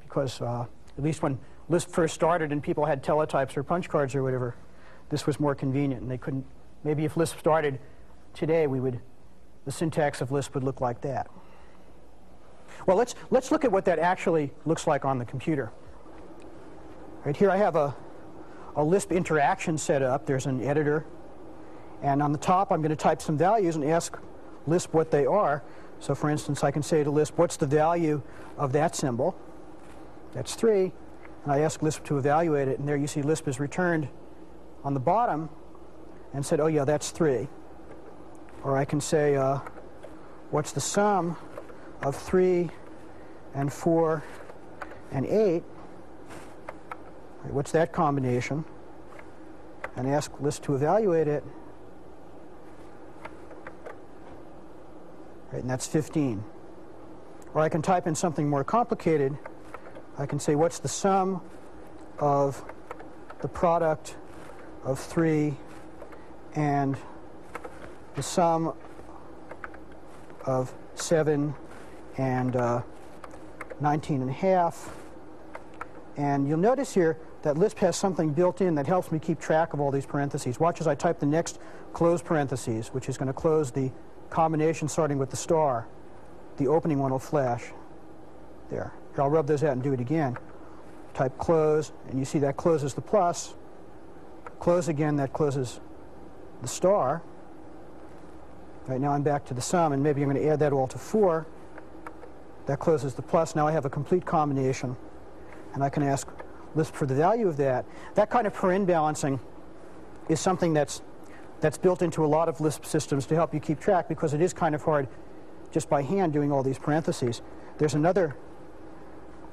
[0.00, 0.66] Because uh,
[0.96, 4.54] at least when Lisp first started and people had teletypes or punch cards or whatever,
[5.08, 6.02] this was more convenient.
[6.02, 6.44] And they couldn't,
[6.84, 7.80] maybe if Lisp started
[8.32, 9.00] today, we would,
[9.66, 11.28] the syntax of Lisp would look like that.
[12.86, 15.70] Well, let's, let's look at what that actually looks like on the computer.
[17.24, 17.94] Right here I have a,
[18.76, 20.24] a Lisp interaction set up.
[20.24, 21.04] There's an editor.
[22.02, 24.16] And on the top, I'm going to type some values and ask
[24.66, 25.62] Lisp what they are.
[25.98, 28.22] So for instance, I can say to Lisp, what's the value
[28.56, 29.36] of that symbol?
[30.32, 30.92] That's 3.
[31.44, 32.78] And I ask Lisp to evaluate it.
[32.78, 34.08] And there you see Lisp is returned
[34.84, 35.48] on the bottom
[36.34, 37.48] and said, oh, yeah, that's 3.
[38.66, 39.60] Or I can say, uh,
[40.50, 41.36] what's the sum
[42.02, 42.68] of 3
[43.54, 44.24] and 4
[45.12, 45.62] and 8?
[47.44, 48.64] What's that combination?
[49.94, 51.44] And ask Lisp to evaluate it.
[55.52, 56.42] Right, and that's 15.
[57.54, 59.38] Or I can type in something more complicated.
[60.18, 61.40] I can say, what's the sum
[62.18, 62.64] of
[63.42, 64.16] the product
[64.82, 65.56] of 3
[66.56, 66.96] and
[68.16, 68.72] the sum
[70.46, 71.54] of 7
[72.16, 72.82] and uh,
[73.80, 74.96] 19 and a half.
[76.16, 79.74] And you'll notice here that Lisp has something built in that helps me keep track
[79.74, 80.58] of all these parentheses.
[80.58, 81.58] Watch as I type the next
[81.92, 83.92] close parentheses, which is going to close the
[84.30, 85.86] combination starting with the star.
[86.56, 87.66] The opening one will flash.
[88.70, 88.92] There.
[89.14, 90.38] Here, I'll rub those out and do it again.
[91.12, 93.54] Type close, and you see that closes the plus.
[94.58, 95.80] Close again, that closes
[96.62, 97.22] the star.
[98.86, 100.86] Right now I'm back to the sum, and maybe I'm going to add that all
[100.86, 101.44] to 4.
[102.66, 103.56] That closes the plus.
[103.56, 104.96] Now I have a complete combination,
[105.74, 106.28] and I can ask
[106.76, 107.84] Lisp for the value of that.
[108.14, 109.40] That kind of paren balancing
[110.28, 111.02] is something that's,
[111.60, 114.40] that's built into a lot of Lisp systems to help you keep track because it
[114.40, 115.08] is kind of hard
[115.72, 117.42] just by hand doing all these parentheses.
[117.78, 118.36] There's another,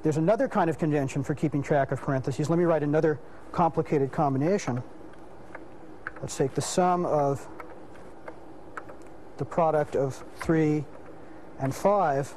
[0.04, 2.50] there's another kind of convention for keeping track of parentheses.
[2.50, 3.20] Let me write another
[3.52, 4.84] complicated combination.
[6.22, 7.48] Let's take the sum of
[9.38, 10.86] the product of 3
[11.60, 12.36] and 5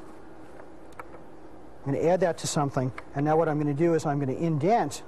[1.87, 2.91] I'm going to add that to something.
[3.15, 5.03] And now what I'm going to do is I'm going to indent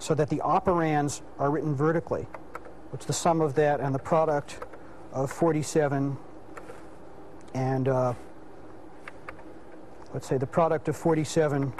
[0.00, 2.26] so that the operands are written vertically.
[2.90, 4.58] What's the sum of that and the product
[5.12, 6.16] of 47
[7.54, 8.14] and uh,
[10.12, 11.72] let's say the product of 47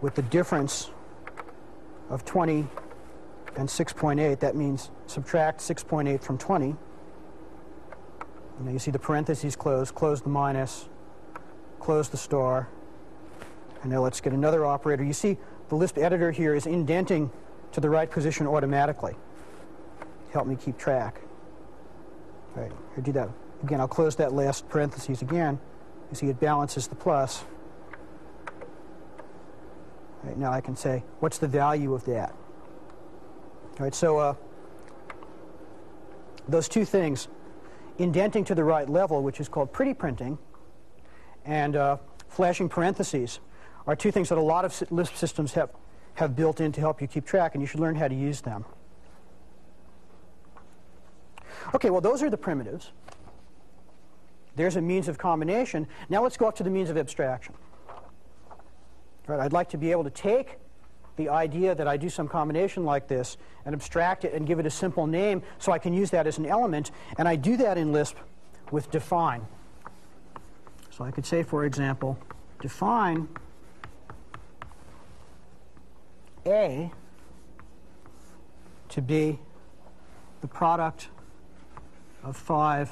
[0.00, 0.88] with the difference
[2.08, 2.66] of 20
[3.56, 4.40] and 6.8.
[4.40, 6.74] That means subtract 6.8 from 20.
[8.64, 10.88] Now you see the parentheses close, close the minus,
[11.80, 12.68] close the star.
[13.82, 15.02] And now let's get another operator.
[15.02, 15.36] You see
[15.68, 17.30] the Lisp editor here is indenting
[17.72, 19.14] to the right position automatically.
[20.32, 21.20] Help me keep track.
[22.56, 23.28] All right, here, do that.
[23.64, 25.58] Again, I'll close that last parentheses again.
[26.10, 27.44] You see it balances the plus.
[30.22, 32.30] All right, now I can say, what's the value of that?
[33.78, 34.34] All right, so uh,
[36.46, 37.28] those two things,
[37.98, 40.38] indenting to the right level, which is called pretty printing,
[41.44, 41.96] and uh,
[42.28, 43.40] flashing parentheses
[43.86, 45.70] are two things that a lot of Lisp systems have,
[46.14, 48.40] have built in to help you keep track, and you should learn how to use
[48.40, 48.64] them.
[51.74, 52.92] Okay, well, those are the primitives.
[54.54, 55.86] There's a means of combination.
[56.08, 57.54] Now let's go up to the means of abstraction.
[59.26, 60.58] Right, I'd like to be able to take
[61.16, 64.66] the idea that I do some combination like this and abstract it and give it
[64.66, 66.90] a simple name so I can use that as an element.
[67.18, 68.16] And I do that in Lisp
[68.70, 69.46] with define.
[70.90, 72.18] So I could say, for example,
[72.60, 73.28] define
[76.46, 76.90] A
[78.88, 79.38] to be
[80.40, 81.08] the product
[82.22, 82.90] of 5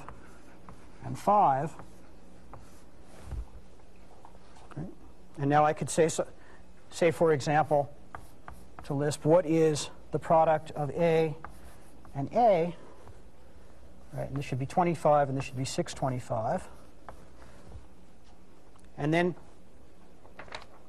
[1.05, 1.77] and 5.
[5.39, 6.27] And now I could say, so,
[6.91, 7.91] say, for example,
[8.85, 11.37] to Lisp, what is the product of A
[12.15, 12.75] and A?
[14.13, 16.69] Right, and this should be 25 and this should be 625.
[18.99, 19.35] And then,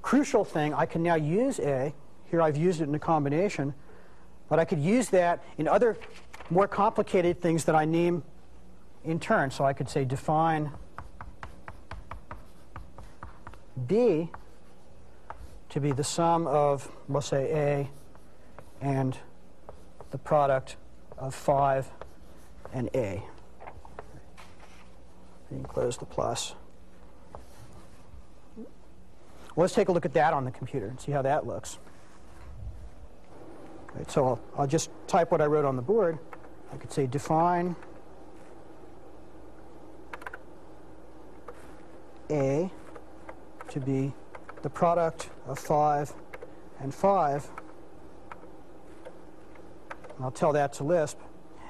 [0.01, 1.93] crucial thing, I can now use A.
[2.25, 3.73] Here I've used it in a combination.
[4.49, 5.97] But I could use that in other
[6.49, 8.23] more complicated things that I name
[9.05, 9.51] in turn.
[9.51, 10.71] So I could say define
[13.87, 14.29] B
[15.71, 17.89] to be the sum of, we'll say,
[18.81, 19.17] A and
[20.11, 20.75] the product
[21.17, 21.89] of 5
[22.73, 23.23] and A.
[25.49, 26.55] You can close the plus.
[28.57, 31.79] Well, let's take a look at that on the computer and see how that looks.
[34.07, 36.19] So I'll, I'll just type what I wrote on the board.
[36.73, 37.75] I could say define
[42.29, 42.69] A
[43.69, 44.13] to be
[44.61, 46.13] the product of 5
[46.79, 47.49] and 5.
[50.15, 51.17] And I'll tell that to Lisp.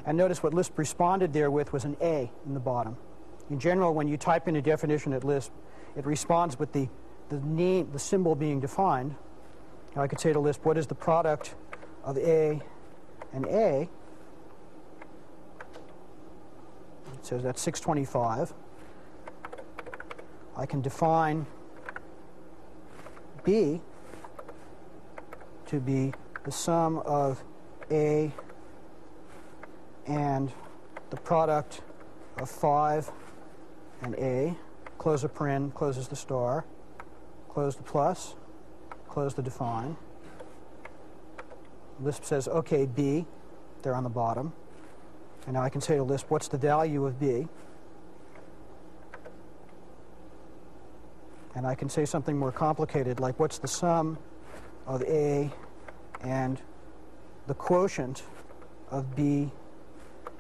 [0.06, 2.98] And notice what Lisp responded there with was an A in the bottom.
[3.50, 5.52] In general, when you type in a definition at Lisp,
[5.96, 6.88] it responds with the,
[7.30, 9.16] the name, the symbol being defined.
[9.96, 11.56] Now I could say to Lisp, what is the product
[12.04, 12.62] of A
[13.34, 13.90] and A?
[17.14, 18.54] It says that's 625.
[20.58, 21.46] I can define
[23.44, 23.82] B
[25.68, 26.14] to be
[26.44, 27.44] the sum of
[27.92, 28.32] A
[30.08, 30.52] and
[31.10, 31.82] the product
[32.38, 33.12] of 5
[34.02, 34.56] and A.
[34.98, 36.66] Close a paren, closes the star.
[37.50, 38.36] Close the plus,
[39.10, 39.98] close the define.
[42.00, 43.26] Lisp says, OK, B,
[43.82, 44.54] there on the bottom.
[45.46, 47.48] And now I can say to Lisp, what's the value of B?
[51.62, 54.18] And I can say something more complicated, like what's the sum
[54.88, 55.48] of A
[56.22, 56.60] and
[57.46, 58.24] the quotient
[58.90, 59.52] of B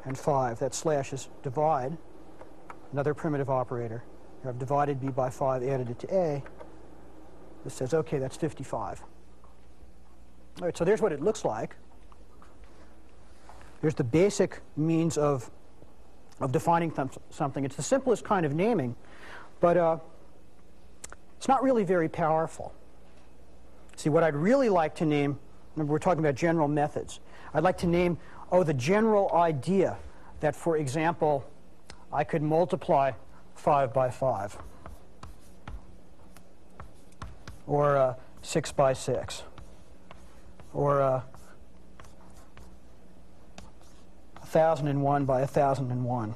[0.05, 0.57] and 5.
[0.57, 1.95] That slash is divide,
[2.91, 4.03] another primitive operator.
[4.41, 6.43] Here I've divided B by 5, added it to A.
[7.65, 9.03] This says, OK, that's 55.
[10.59, 11.75] All right, so there's what it looks like.
[13.81, 15.51] There's the basic means of,
[16.39, 16.91] of defining
[17.29, 17.63] something.
[17.63, 18.95] It's the simplest kind of naming,
[19.59, 19.97] but uh,
[21.41, 22.71] it's not really very powerful.
[23.95, 25.39] See, what I'd really like to name,
[25.75, 27.19] remember we're talking about general methods.
[27.51, 28.19] I'd like to name,
[28.51, 29.97] oh, the general idea
[30.41, 31.43] that, for example,
[32.13, 33.13] I could multiply
[33.55, 34.55] 5 by 5
[37.65, 38.13] or uh,
[38.43, 39.41] 6 by 6
[40.75, 41.21] or uh,
[44.51, 46.35] 1001 by 1001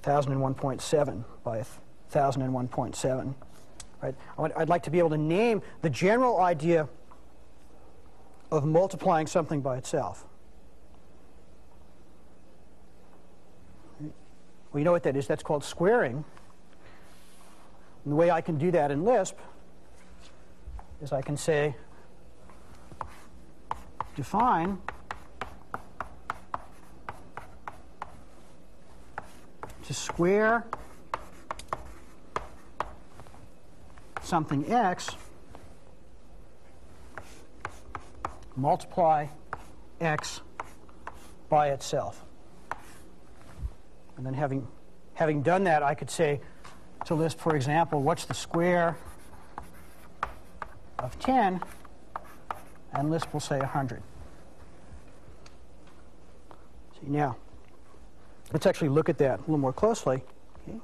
[0.00, 1.64] 1001.7 by
[2.12, 3.34] 1001.7
[4.04, 4.52] right?
[4.56, 6.88] I'd like to be able to name the general idea
[8.50, 10.26] of multiplying something by itself.
[14.00, 15.26] Well you know what that is?
[15.26, 16.24] That's called squaring.
[18.04, 19.36] And the way I can do that in Lisp
[21.00, 21.74] is I can say
[24.16, 24.78] define
[29.84, 30.66] to square
[34.24, 35.10] something x,
[38.56, 39.26] multiply
[40.00, 40.40] x
[41.48, 42.24] by itself.
[44.16, 44.66] And then having,
[45.14, 46.40] having done that, I could say
[47.06, 48.96] to Lisp, for example, what's the square
[50.98, 51.60] of 10?
[52.94, 54.02] and Lisp will say 100.
[56.94, 57.36] See, now,
[58.52, 60.22] let's actually look at that a little more closely.
[60.68, 60.78] Okay.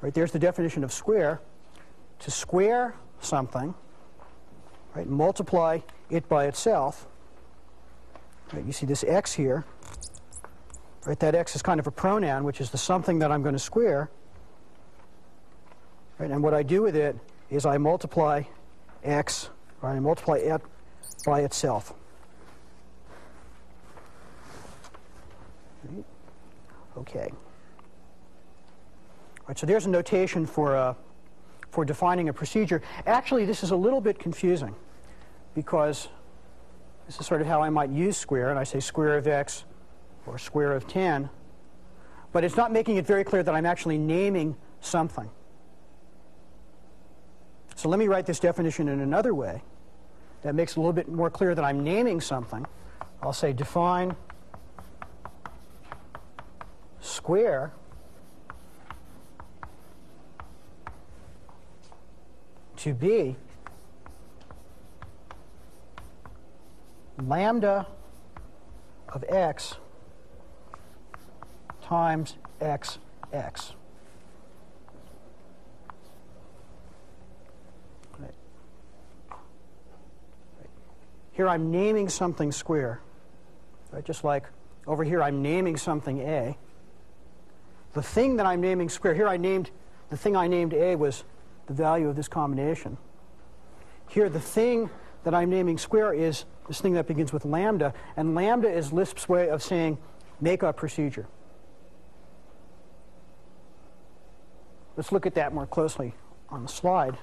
[0.00, 1.40] Right, there's the definition of square.
[2.20, 3.74] To square something,
[4.94, 5.78] right, multiply
[6.10, 7.06] it by itself.
[8.52, 9.64] Right, you see this x here.
[11.06, 13.54] Right, that x is kind of a pronoun, which is the something that I'm going
[13.54, 14.10] to square.
[16.18, 17.16] Right, and what I do with it
[17.48, 18.42] is I multiply
[19.02, 19.48] x,
[19.80, 20.60] right, I multiply it
[21.24, 21.94] by itself.
[26.98, 27.30] Okay.
[27.30, 27.38] All
[29.48, 30.94] right, so there's a notation for, uh,
[31.70, 32.82] for defining a procedure.
[33.06, 34.74] Actually, this is a little bit confusing
[35.54, 36.08] because
[37.06, 39.64] this is sort of how I might use square, and I say square of x
[40.26, 41.28] or square of 10,
[42.32, 45.28] but it's not making it very clear that I'm actually naming something.
[47.74, 49.62] So let me write this definition in another way
[50.42, 52.66] that makes it a little bit more clear that I'm naming something.
[53.22, 54.16] I'll say define
[57.00, 57.72] square
[62.80, 63.36] to be
[67.22, 67.86] lambda
[69.10, 69.74] of x
[71.82, 72.98] times x
[73.32, 73.74] x.
[81.32, 83.00] Here I'm naming something square,
[83.92, 84.04] right?
[84.04, 84.44] Just like
[84.86, 86.56] over here I'm naming something A.
[87.94, 89.70] The thing that I'm naming square, here I named,
[90.10, 91.24] the thing I named A was
[91.66, 92.96] the value of this combination.
[94.08, 94.90] Here the thing
[95.24, 99.28] that I'm naming square is this thing that begins with lambda, and lambda is Lisp's
[99.28, 99.98] way of saying
[100.40, 101.26] make a procedure.
[104.96, 106.14] Let's look at that more closely
[106.48, 107.16] on the slide.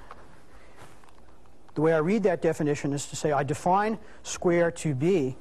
[1.76, 5.38] The way I read that definition is to say I define square to be,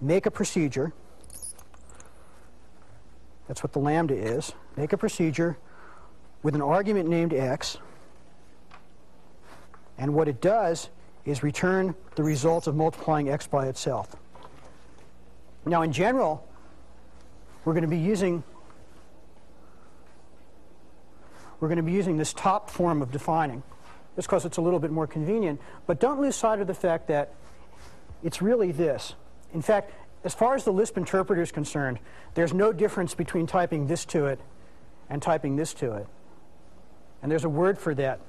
[0.00, 0.92] make a procedure,
[3.46, 5.58] that's what the lambda is, make a procedure
[6.46, 7.76] with an argument named x.
[9.98, 10.90] And what it does
[11.24, 14.14] is return the result of multiplying x by itself.
[15.64, 16.46] Now, in general,
[17.64, 18.44] we're going to be using
[21.58, 23.64] we're going to be using this top form of defining
[24.14, 25.60] just because it's a little bit more convenient.
[25.88, 27.32] But don't lose sight of the fact that
[28.22, 29.16] it's really this.
[29.52, 29.90] In fact,
[30.22, 31.98] as far as the Lisp interpreter is concerned,
[32.34, 34.38] there's no difference between typing this to it
[35.10, 36.06] and typing this to it.
[37.22, 38.20] And there's a word for that.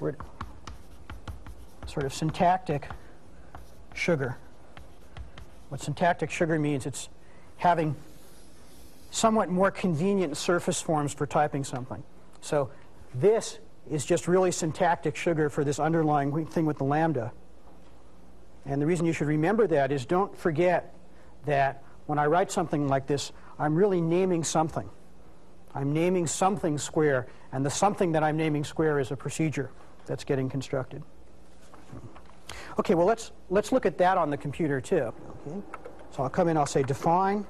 [0.00, 0.16] Word,
[1.86, 2.88] sort of syntactic
[3.94, 4.36] sugar.
[5.68, 7.08] What syntactic sugar means, it's
[7.56, 7.96] having
[9.10, 12.02] somewhat more convenient surface forms for typing something.
[12.40, 12.70] So
[13.14, 13.58] this
[13.90, 17.32] is just really syntactic sugar for this underlying thing with the lambda.
[18.64, 20.94] And the reason you should remember that is don't forget
[21.46, 24.88] that when I write something like this, I'm really naming something.
[25.76, 29.70] I'm naming something square, and the something that I'm naming square is a procedure
[30.06, 31.02] that's getting constructed.
[32.78, 35.12] Okay, well, let's, let's look at that on the computer, too.
[35.46, 35.60] Okay.
[36.12, 37.46] So I'll come in, I'll say define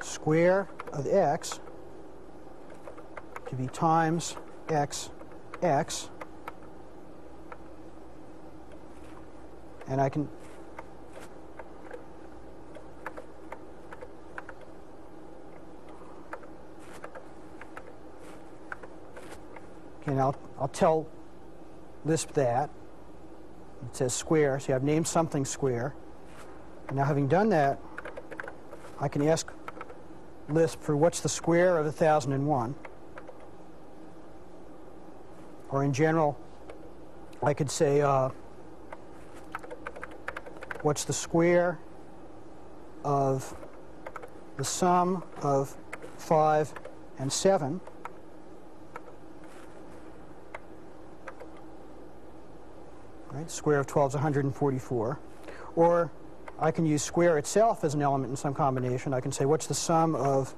[0.00, 1.60] square of x
[3.46, 4.36] to be times
[4.68, 5.10] x,
[5.62, 6.10] x.
[9.86, 10.28] And I can
[20.02, 21.06] Okay, now I'll, I'll tell
[22.04, 22.70] Lisp that.
[23.86, 25.94] It says square, so I've named something square.
[26.88, 27.78] And now having done that,
[28.98, 29.50] I can ask
[30.48, 32.74] Lisp for what's the square of 1001.
[35.70, 36.38] Or in general,
[37.42, 38.30] I could say, uh,
[40.82, 41.78] what's the square
[43.04, 43.54] of
[44.56, 45.76] the sum of
[46.16, 46.74] 5
[47.18, 47.80] and 7?
[53.40, 55.18] Right, square of 12 is 144.
[55.74, 56.12] Or
[56.58, 59.14] I can use square itself as an element in some combination.
[59.14, 60.54] I can say, what's the sum of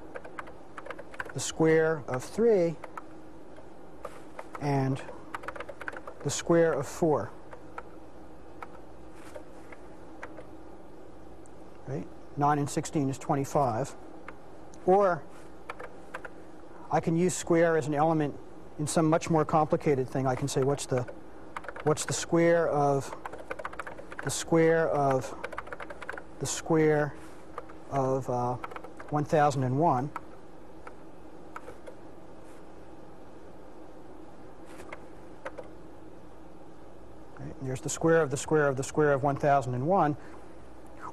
[1.33, 2.74] the square of 3
[4.61, 5.01] and
[6.24, 7.30] the square of 4?
[11.87, 12.07] Right?
[12.37, 13.95] 9 and 16 is 25.
[14.87, 15.22] Or
[16.91, 18.35] I can use square as an element
[18.80, 20.26] in some much more complicated thing.
[20.26, 21.07] I can say, what's the,
[21.85, 23.14] what's the square of
[24.24, 25.35] the square of
[26.39, 27.14] the square
[27.91, 28.57] of uh,
[29.11, 30.11] 1001.
[37.39, 40.16] Right, there's the square of the square of the square of 1001.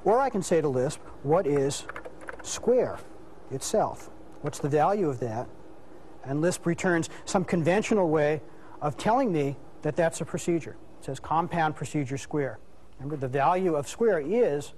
[0.04, 1.84] Or I can say to Lisp, what is
[2.42, 2.98] square
[3.50, 4.08] itself?
[4.40, 5.46] What's the value of that?
[6.24, 8.40] And Lisp returns some conventional way
[8.80, 10.76] of telling me that that's a procedure.
[10.98, 12.58] It says compound procedure square.
[12.98, 14.74] Remember, the value of square is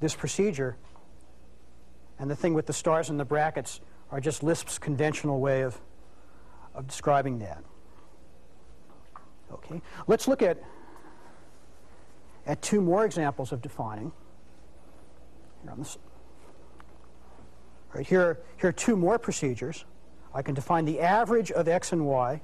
[0.00, 0.76] this procedure.
[2.18, 3.80] And the thing with the stars and the brackets
[4.10, 5.78] are just Lisp's conventional way of,
[6.74, 7.62] of describing that.
[9.52, 10.62] Okay, let's look at,
[12.46, 14.12] at two more examples of defining.
[15.62, 15.98] Here on this,
[17.94, 19.84] right here, here are two more procedures.
[20.34, 22.40] I can define the average of x and y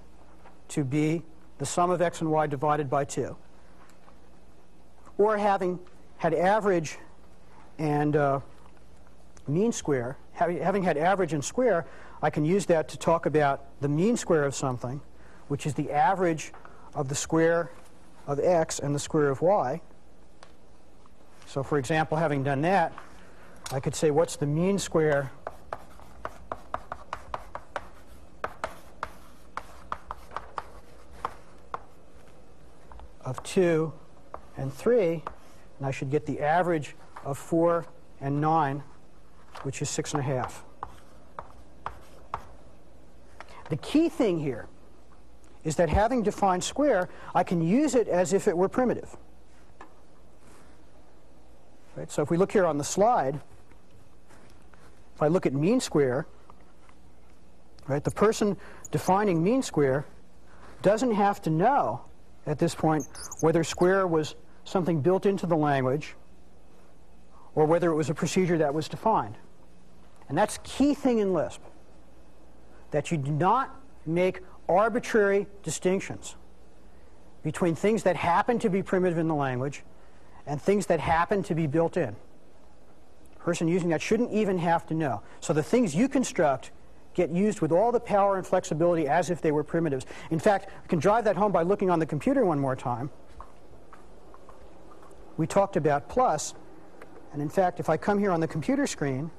[0.68, 1.22] to be
[1.58, 3.36] the sum of x and y divided by 2.
[5.18, 5.78] Or having
[6.18, 6.98] had average
[7.78, 8.40] and uh,
[9.46, 11.86] mean square, having had average and square,
[12.22, 15.00] I can use that to talk about the mean square of something,
[15.48, 16.52] which is the average
[16.94, 17.70] of the square
[18.26, 19.80] of x and the square of y.
[21.46, 22.92] So for example, having done that,
[23.70, 25.30] I could say what's the mean square
[33.34, 33.92] of 2
[34.56, 35.22] and 3,
[35.78, 37.84] and I should get the average of 4
[38.20, 38.80] and 9,
[39.62, 40.52] which is 6.5.
[43.70, 44.68] The key thing here
[45.64, 49.16] is that having defined square, I can use it as if it were primitive.
[51.96, 52.10] Right?
[52.10, 53.40] So if we look here on the slide,
[55.16, 56.26] if I look at mean square,
[57.88, 58.56] right, the person
[58.92, 60.04] defining mean square
[60.82, 62.02] doesn't have to know
[62.46, 63.06] at this point
[63.40, 64.34] whether square was
[64.64, 66.14] something built into the language
[67.54, 69.36] or whether it was a procedure that was defined.
[70.28, 71.60] And that's key thing in Lisp,
[72.90, 73.74] that you do not
[74.06, 76.36] make arbitrary distinctions
[77.42, 79.82] between things that happen to be primitive in the language
[80.46, 82.16] and things that happen to be built in.
[83.38, 85.20] person using that shouldn't even have to know.
[85.40, 86.70] So the things you construct
[87.14, 90.04] get used with all the power and flexibility as if they were primitives.
[90.30, 93.10] In fact, we can drive that home by looking on the computer one more time.
[95.36, 96.54] We talked about plus,
[97.32, 99.30] and in fact, if I come here on the computer screen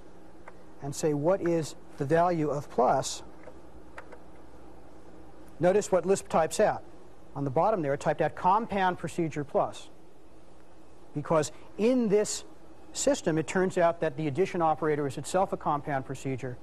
[0.82, 3.24] and say, what is the value of plus,
[5.60, 6.84] notice what Lisp types out.
[7.36, 9.90] On the bottom there, it typed out compound procedure plus.
[11.14, 12.44] Because in this
[12.92, 16.58] system, it turns out that the addition operator is itself a compound procedure.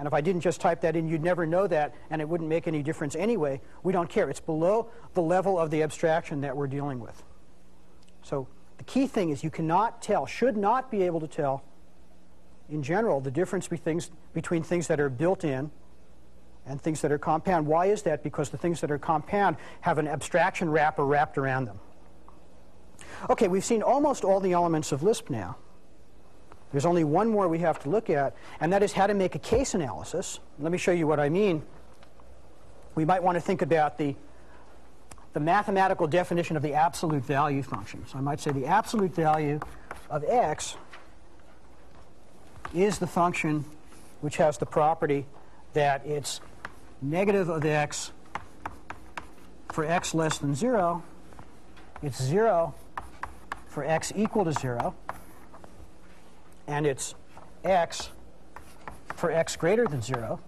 [0.00, 2.48] And if I didn't just type that in, you'd never know that, and it wouldn't
[2.48, 3.60] make any difference anyway.
[3.82, 4.30] We don't care.
[4.30, 7.22] It's below the level of the abstraction that we're dealing with.
[8.22, 8.48] So
[8.78, 11.62] the key thing is you cannot tell, should not be able to tell,
[12.70, 15.70] in general, the difference between things, between things that are built in
[16.64, 17.66] and things that are compound.
[17.66, 18.22] Why is that?
[18.22, 21.78] Because the things that are compound have an abstraction wrapper wrapped around them.
[23.28, 25.58] Okay, we've seen almost all the elements of Lisp now.
[26.72, 29.34] There's only one more we have to look at, and that is how to make
[29.34, 30.38] a case analysis.
[30.58, 31.62] Let me show you what I mean.
[32.94, 34.14] We might want to think about the,
[35.32, 38.06] the mathematical definition of the absolute value function.
[38.06, 39.60] So I might say the absolute value
[40.08, 40.76] of x
[42.74, 43.64] is the function
[44.20, 45.26] which has the property
[45.72, 46.40] that it's
[47.02, 48.12] negative of x
[49.72, 51.02] for x less than 0,
[52.02, 52.74] it's 0
[53.68, 54.94] for x equal to 0,
[56.70, 57.16] and it's
[57.64, 58.10] x
[59.16, 60.40] for x greater than 0.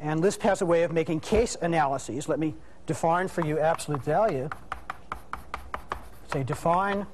[0.00, 2.28] And Lisp has a way of making case analyses.
[2.28, 2.54] Let me
[2.86, 4.48] define for you absolute value.
[6.32, 7.06] Say define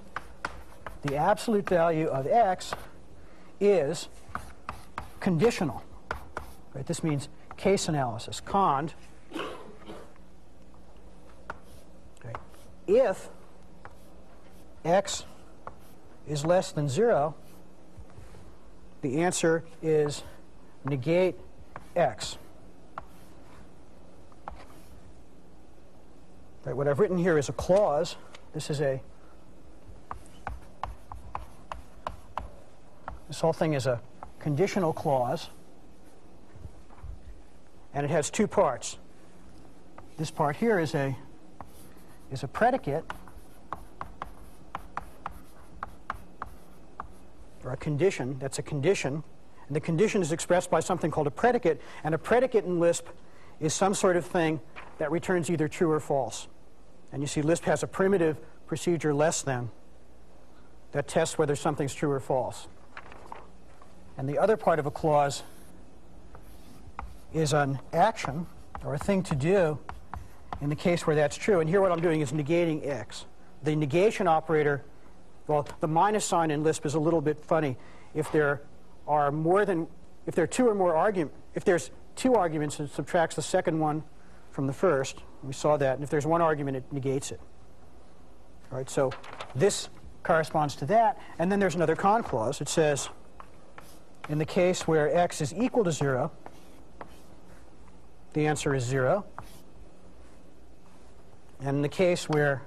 [1.03, 2.74] the absolute value of x
[3.59, 4.09] is
[5.20, 5.83] conditional.
[6.74, 6.87] Right?
[6.87, 8.41] This means case analysis.
[8.41, 8.93] Cond.
[12.20, 12.35] Okay.
[12.87, 13.31] If
[14.85, 15.24] x
[16.29, 17.35] is less than 0,
[19.01, 20.22] the answer is
[20.85, 21.37] negate
[21.97, 22.39] x.
[26.64, 28.16] Right, what I've written here is a clause.
[28.53, 29.01] This is a
[33.29, 34.01] this whole thing is a
[34.39, 35.49] conditional clause
[37.95, 38.99] and it has two parts.
[40.18, 41.16] This part here is a
[42.31, 43.05] is a predicate
[47.69, 48.39] or a condition.
[48.39, 49.23] That's a condition.
[49.66, 51.81] And the condition is expressed by something called a predicate.
[52.03, 53.07] And a predicate in Lisp
[53.61, 54.61] is some sort of thing
[54.97, 56.49] that returns either true or false.
[57.12, 59.71] And you see Lisp has a primitive procedure less than
[60.93, 62.66] that tests whether something's true or false.
[64.16, 65.43] And the other part of a clause
[67.35, 68.47] is an action
[68.83, 69.79] or a thing to do
[70.62, 71.61] in the case where that's true.
[71.61, 73.27] And here what I'm doing is negating x.
[73.62, 74.83] The negation operator
[75.49, 77.77] well, the minus sign in Lisp is a little bit funny.
[78.15, 78.63] If there
[79.07, 79.89] are more than,
[80.27, 83.81] if there are two or more arguments, if there's two arguments, it subtracts the second
[83.81, 84.05] one
[84.51, 85.23] from the first.
[85.43, 85.95] We saw that.
[85.95, 87.41] And if there's one argument, it negates it.
[88.71, 89.11] All right, so
[89.55, 89.89] this
[90.23, 91.19] corresponds to that.
[91.39, 92.61] And then there's another cond clause.
[92.61, 93.09] It says,
[94.29, 96.31] in the case where x is equal to 0,
[98.35, 99.25] the answer is 0.
[101.61, 102.63] And in the case where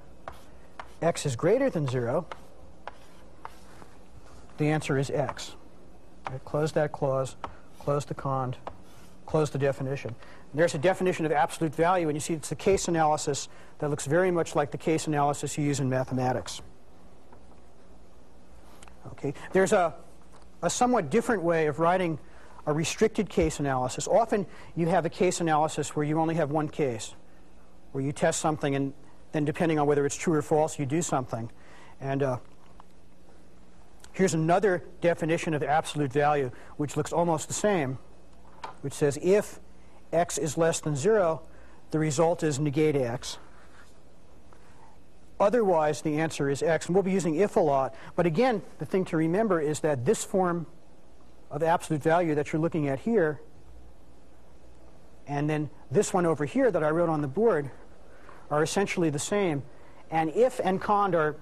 [1.00, 2.26] x is greater than 0,
[4.62, 5.56] the answer is X.
[6.30, 7.36] Right, close that clause,
[7.80, 8.56] close the cond,
[9.26, 10.14] close the definition.
[10.54, 13.48] There's a definition of absolute value, and you see it's a case analysis
[13.80, 16.62] that looks very much like the case analysis you use in mathematics.
[19.12, 19.94] Okay, there's a,
[20.62, 22.18] a somewhat different way of writing
[22.66, 24.06] a restricted case analysis.
[24.06, 24.46] Often
[24.76, 27.14] you have a case analysis where you only have one case,
[27.90, 28.92] where you test something and
[29.32, 31.50] then depending on whether it's true or false, you do something.
[32.00, 32.36] And uh,
[34.12, 37.98] Here's another definition of absolute value, which looks almost the same,
[38.82, 39.58] which says if
[40.12, 41.42] x is less than 0,
[41.90, 43.38] the result is negate x.
[45.40, 46.86] Otherwise, the answer is x.
[46.86, 47.94] And we'll be using if a lot.
[48.14, 50.66] But again, the thing to remember is that this form
[51.50, 53.40] of absolute value that you're looking at here,
[55.26, 57.70] and then this one over here that I wrote on the board,
[58.50, 59.62] are essentially the same.
[60.10, 61.36] And if and cond are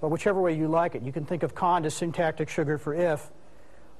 [0.00, 1.02] but whichever way you like it.
[1.02, 3.30] You can think of cond as syntactic sugar for if,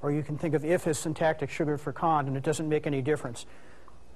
[0.02, 2.86] or you can think of if as syntactic sugar for cond, and it doesn't make
[2.86, 3.46] any difference.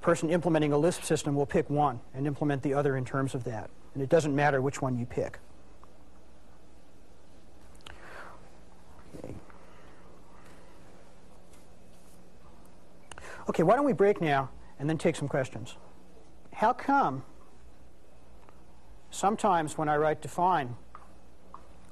[0.01, 3.45] person implementing a Lisp system will pick one and implement the other in terms of
[3.45, 3.69] that.
[3.95, 5.39] And it doesn't matter which one you pick.
[9.19, 9.35] Okay.
[13.49, 15.77] okay, why don't we break now and then take some questions?
[16.55, 17.25] How come
[19.11, 20.77] sometimes when I write define,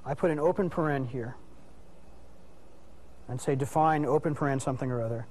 [0.08, 1.36] I put an open paren here.
[3.28, 5.26] and say define open paren something or other.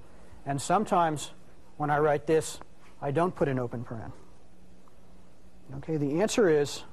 [0.46, 1.32] And sometimes
[1.78, 2.60] when I write this,
[3.02, 4.12] I don't put an open paren.
[5.78, 6.84] Okay, the answer is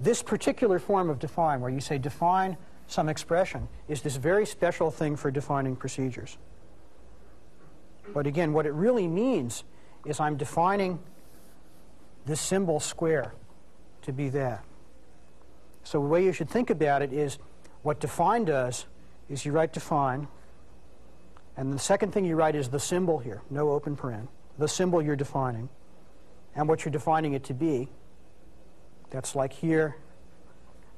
[0.00, 2.56] this particular form of define, where you say define
[2.86, 6.38] some expression, is this very special thing for defining procedures.
[8.12, 9.62] But again, what it really means
[10.06, 10.98] is I'm defining
[12.24, 13.34] this symbol square
[14.02, 14.64] to be that.
[15.84, 17.38] So the way you should think about it is
[17.82, 18.86] what define does
[19.28, 20.28] is you write define,
[21.56, 24.28] and the second thing you write is the symbol here, no open paren,
[24.58, 25.68] the symbol you're defining,
[26.54, 27.88] and what you're defining it to be.
[29.10, 29.96] That's like here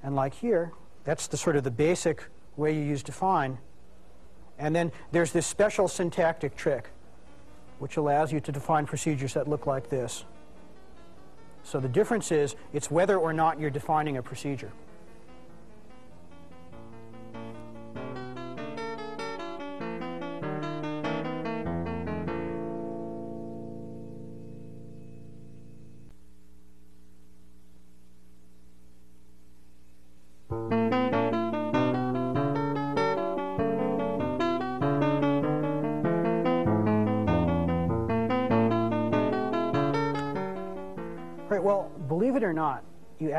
[0.02, 0.72] and like here.
[1.04, 2.24] That's the sort of the basic
[2.56, 3.58] way you use define.
[4.58, 6.90] And then there's this special syntactic trick
[7.78, 10.24] which allows you to define procedures that look like this.
[11.64, 14.72] So the difference is it's whether or not you're defining a procedure.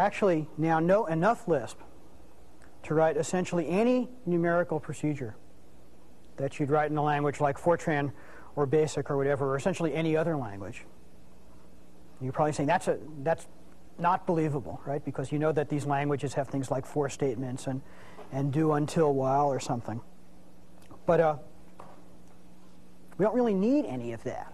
[0.06, 1.80] Actually now know enough Lisp
[2.84, 5.36] to write essentially any numerical procedure
[6.38, 8.12] that you'd write in a language like Fortran
[8.56, 10.86] or BASIC or whatever, or essentially any other language.
[12.22, 13.48] You're probably saying that's, a, that's
[13.98, 15.04] not believable, right?
[15.04, 17.82] Because you know that these languages have things like for statements and,
[18.32, 20.02] and do until while or something.
[21.06, 21.36] But uh,
[23.18, 24.54] we don't really need any of that.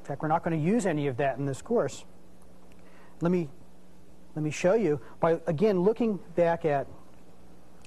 [0.00, 2.04] In fact, we're not going to use any of that in this course.
[3.20, 3.48] Let me
[4.36, 6.86] let me show you by, again, looking back at,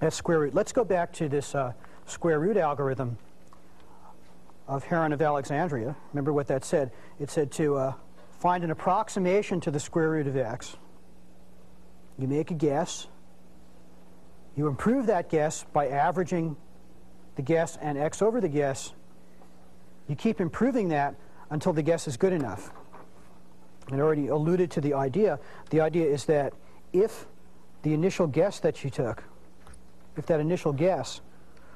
[0.02, 0.56] at square root.
[0.56, 1.74] Let's go back to this uh,
[2.08, 3.20] square root algorithm
[4.68, 5.96] of Heron of Alexandria.
[6.12, 6.92] Remember what that said?
[7.20, 7.94] It said to uh,
[8.40, 10.76] find an approximation to the square root of x.
[12.18, 13.08] You make a guess.
[14.56, 16.58] You improve that guess by averaging
[17.36, 18.92] the guess and x over the guess.
[20.08, 21.14] You keep improving that
[21.52, 22.72] until the guess is good enough.
[23.92, 25.40] I already alluded to the idea.
[25.70, 26.54] The idea is that
[26.94, 27.28] if
[27.82, 29.24] the initial guess that you took,
[30.18, 31.22] if that initial guess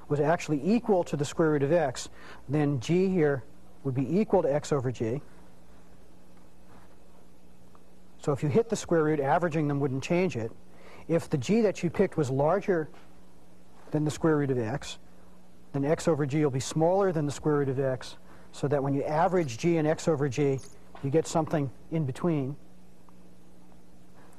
[0.10, 2.10] was actually equal to the square root of x,
[2.50, 3.44] then g here
[3.84, 5.22] would be equal to x over g.
[8.20, 10.52] So if you hit the square root, averaging them wouldn't change it.
[11.08, 12.90] If the g that you picked was larger
[13.92, 14.98] than the square root of x,
[15.74, 18.18] then x over g will be smaller than the square root of x,
[18.52, 20.60] so that when you average g and x over g,
[21.04, 22.56] you get something in between.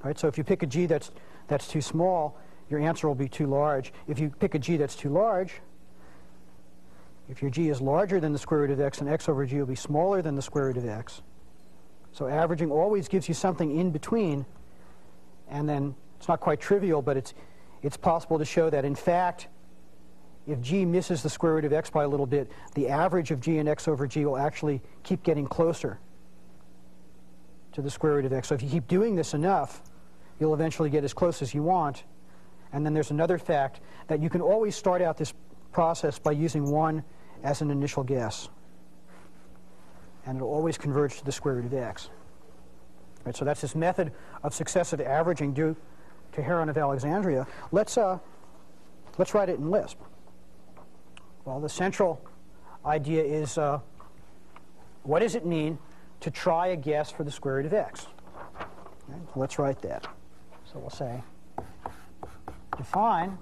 [0.02, 0.18] Right?
[0.18, 1.10] So if you pick a g that's,
[1.48, 2.38] that's too small,
[2.70, 3.92] your answer will be too large.
[4.06, 5.54] If you pick a g that's too large,
[7.28, 9.58] if your g is larger than the square root of x, then x over g
[9.58, 11.22] will be smaller than the square root of x.
[12.12, 14.44] So averaging always gives you something in between,
[15.48, 17.34] and then it's not quite trivial, but it's,
[17.82, 19.48] it's possible to show that, in fact,
[20.46, 23.40] if g misses the square root of x by a little bit, the average of
[23.40, 25.98] g and x over g will actually keep getting closer
[27.74, 28.48] to the square root of x.
[28.48, 29.82] So if you keep doing this enough,
[30.40, 32.04] you'll eventually get as close as you want.
[32.72, 35.34] And then there's another fact that you can always start out this
[35.72, 37.04] process by using 1
[37.42, 38.48] as an initial guess.
[40.26, 42.10] And it'll always converge to the square root of x.
[43.24, 44.12] Right, so that's this method
[44.42, 45.76] of successive averaging due
[46.32, 47.46] to Heron of Alexandria.
[47.72, 48.18] Let's, uh,
[49.18, 49.98] let's write it in Lisp.
[51.44, 52.20] Well, the central
[52.84, 53.80] idea is uh,
[55.02, 55.78] what does it mean
[56.24, 58.06] to try a guess for the square root of x.
[58.56, 60.06] Okay, let's write that.
[60.64, 61.22] So we'll say
[62.78, 63.36] define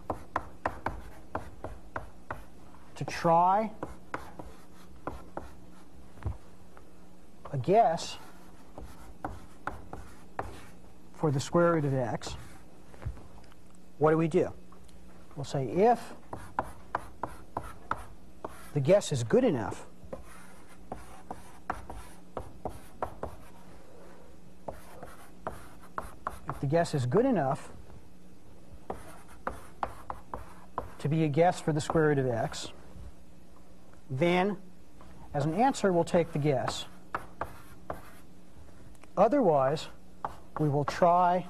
[2.96, 3.70] to try
[7.52, 8.18] a guess
[11.14, 12.34] for the square root of x.
[13.98, 14.52] What do we do?
[15.36, 16.00] We'll say if
[18.74, 19.86] the guess is good enough
[26.61, 27.70] the guess is good enough
[30.98, 32.72] to be a guess for the square root of x,
[34.08, 34.56] then
[35.34, 36.86] as an answer we'll take the guess.
[39.18, 39.88] Otherwise,
[40.58, 41.46] we will try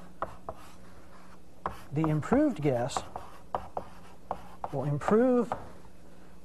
[1.93, 3.01] the improved guess.
[4.73, 5.53] We'll improve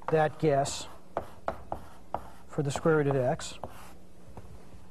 [0.09, 0.87] that guess
[2.47, 3.59] for the square root of x,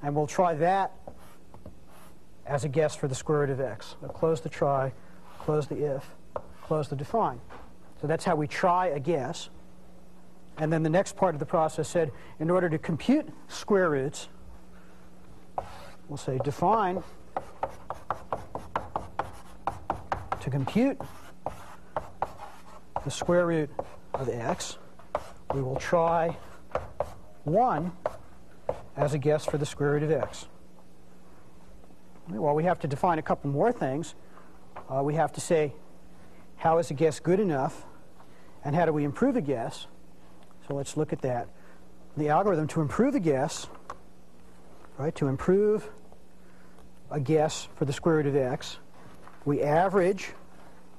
[0.03, 0.93] and we'll try that
[2.49, 3.97] as a guess for the square root of x.
[4.15, 4.93] close the try,
[5.39, 6.11] close the if,
[6.63, 7.41] close the define.
[8.01, 9.51] So that's how we try a guess.
[10.57, 14.29] And then the next part of the process said, in order to compute square roots,
[16.09, 17.03] we'll say define
[20.41, 20.99] to compute
[23.05, 23.71] the square root
[24.15, 24.79] of x,
[25.55, 26.37] we will try
[27.45, 27.93] 1
[28.97, 30.47] as a guess for the square root of x.
[32.31, 34.15] Well, we have to define a couple more things.
[34.89, 35.73] Uh, we have to say,
[36.57, 37.87] how is a guess good enough?
[38.65, 39.87] And how do we improve a guess?
[40.67, 41.49] So let's look at that.
[42.17, 43.69] The algorithm to improve a guess,
[44.99, 45.89] right, to improve
[47.11, 48.79] a guess for the square root of x,
[49.47, 50.33] we average,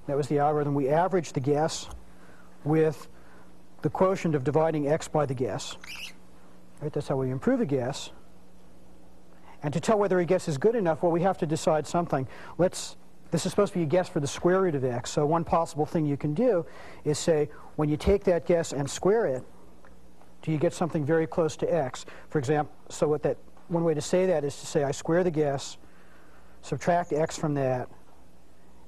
[0.07, 1.87] that was the algorithm, we average the guess
[2.63, 3.07] with
[3.83, 5.77] the quotient of dividing x by the guess.
[6.81, 8.11] Right, that's how we improve a guess.
[9.61, 12.27] And to tell whether a guess is good enough, well, we have to decide something.
[12.57, 12.95] Let's,
[13.31, 15.43] this is supposed to be a guess for the square root of x, so one
[15.43, 16.65] possible thing you can do
[17.03, 19.43] is say, when you take that guess and square it,
[20.41, 22.05] do you get something very close to x?
[22.29, 23.37] For example, so what that,
[23.67, 25.77] one way to say that is to say, I square the guess,
[26.61, 27.89] subtract x from that,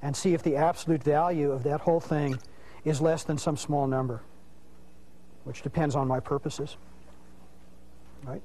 [0.01, 2.39] and see if the absolute value of that whole thing
[2.85, 4.21] is less than some small number,
[5.43, 6.77] which depends on my purposes.
[8.23, 8.41] Right?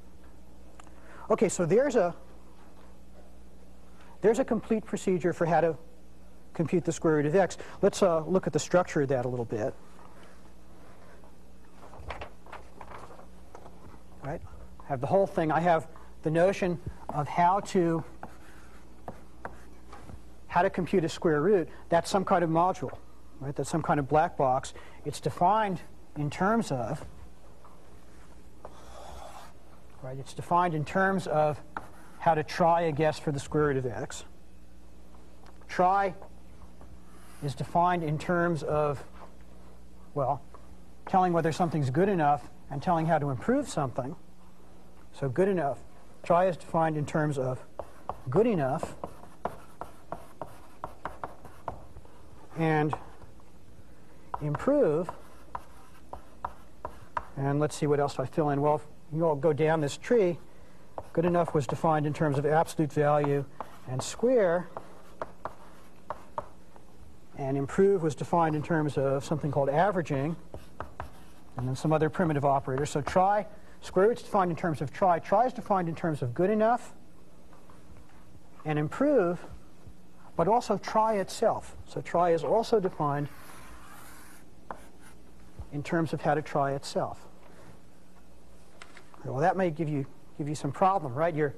[1.31, 2.15] Okay, so there's a
[4.21, 5.77] there's a complete procedure for how to
[6.55, 7.59] compute the square root of x.
[7.83, 9.75] Let's uh, look at the structure of that a little bit.
[14.23, 14.41] Right?
[14.81, 15.53] I have the whole thing.
[15.53, 15.87] I have
[16.23, 18.03] the notion of how to
[20.49, 21.69] how to compute a square root.
[21.91, 22.97] That's some kind of module
[23.41, 23.55] right?
[23.55, 24.75] That's some kind of black box.
[25.05, 25.81] It's defined
[26.17, 27.05] in terms of,
[30.07, 30.19] right?
[30.21, 31.61] It's defined in terms of
[32.21, 34.25] how to try a guess for the square root of x.
[35.67, 36.15] Try
[37.43, 39.03] is defined in terms of,
[40.15, 40.41] well,
[41.09, 44.15] telling whether something's good enough and telling how to improve something.
[45.13, 45.79] So good enough.
[46.23, 47.59] Try is defined in terms of
[48.31, 48.95] good enough
[52.57, 52.95] and
[54.41, 55.11] improve.
[57.37, 58.61] And let's see what else do I fill in.
[58.61, 58.81] Well,
[59.13, 60.39] you all go down this tree.
[61.13, 63.45] Good enough was defined in terms of absolute value
[63.89, 64.69] and square.
[67.39, 70.37] And improve was defined in terms of something called averaging.
[71.57, 72.85] And then some other primitive operator.
[72.85, 73.47] So try,
[73.81, 75.19] square root is defined in terms of try.
[75.19, 76.93] Try is defined in terms of good enough
[78.65, 79.39] and improve,
[80.37, 81.77] but also try itself.
[81.87, 83.29] So try is also defined
[85.73, 87.27] in terms of how to try itself.
[89.29, 90.07] Well, that may give you,
[90.39, 91.35] give you some problem, right?
[91.35, 91.55] Your,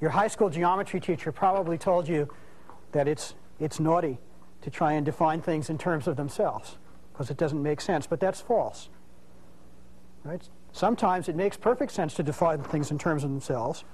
[0.00, 2.28] your high school geometry teacher probably told you
[2.92, 4.18] that it's, it's naughty
[4.62, 6.76] to try and define things in terms of themselves
[7.12, 8.88] because it doesn't make sense, but that's false.
[10.24, 10.42] Right?
[10.72, 13.84] Sometimes it makes perfect sense to define things in terms of themselves,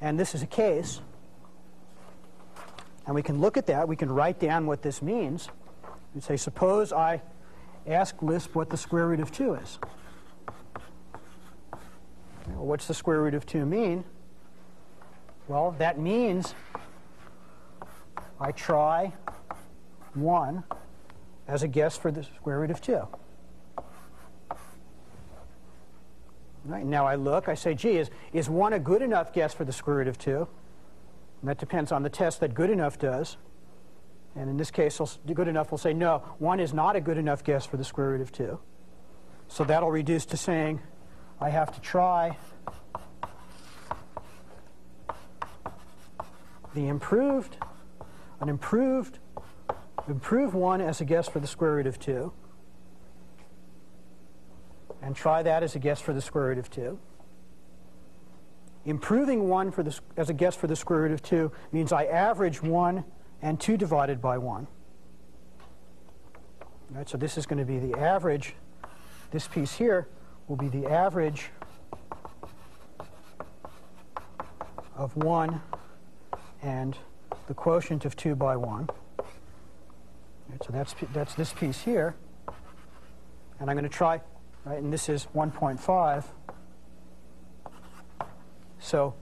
[0.00, 1.00] and this is a case.
[3.06, 3.86] And we can look at that.
[3.86, 5.48] We can write down what this means.
[6.14, 7.22] We say, suppose I
[7.86, 9.78] ask Lisp what the square root of 2 is.
[12.48, 14.04] Well, what's the square root of 2 mean?
[15.48, 16.54] Well, that means
[18.40, 19.12] I try
[20.14, 20.64] 1
[21.48, 23.06] as a guess for the square root of 2.
[26.64, 29.64] Right, now I look, I say, gee, is, is 1 a good enough guess for
[29.64, 30.48] the square root of 2?
[31.40, 33.36] And that depends on the test that good enough does.
[34.34, 35.00] And in this case,
[35.32, 38.10] good enough will say, no, 1 is not a good enough guess for the square
[38.10, 38.58] root of 2.
[39.48, 40.80] So that'll reduce to saying
[41.40, 42.36] I have to try
[46.74, 47.56] the improved,
[48.40, 49.18] an improved,
[50.08, 52.32] improved 1 as a guess for the square root of 2.
[55.02, 56.98] And try that as a guess for the square root of 2.
[58.86, 62.04] Improving 1 for the, as a guess for the square root of 2 means I
[62.04, 63.04] average 1
[63.42, 64.66] and 2 divided by 1.
[66.90, 68.54] Right, so this is going to be the average.
[69.32, 70.08] This piece here
[70.48, 71.50] will be the average
[74.96, 75.60] of 1
[76.62, 76.96] and
[77.46, 78.88] the quotient of 2 by 1.
[80.48, 82.14] Right, so that's, that's this piece here.
[83.58, 84.20] And I'm going to try,
[84.64, 86.24] right, and this is 1.5.
[88.78, 89.14] So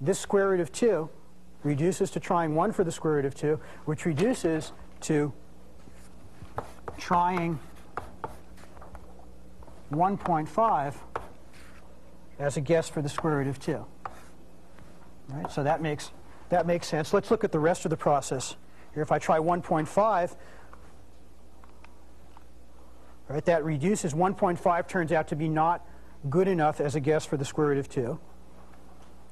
[0.00, 1.10] this square root of 2
[1.64, 4.72] reduces to trying 1 for the square root of 2, which reduces
[5.02, 5.32] to
[6.96, 7.58] trying
[9.92, 10.94] 1.5
[12.38, 13.84] as a guess for the square root of 2.
[15.28, 15.50] Right?
[15.50, 16.10] So that makes,
[16.48, 17.12] that makes sense.
[17.12, 18.56] Let's look at the rest of the process.
[18.94, 20.36] Here, if I try 1.5,
[23.28, 25.86] Right, that reduces 1.5 turns out to be not
[26.30, 28.18] good enough as a guess for the square root of 2.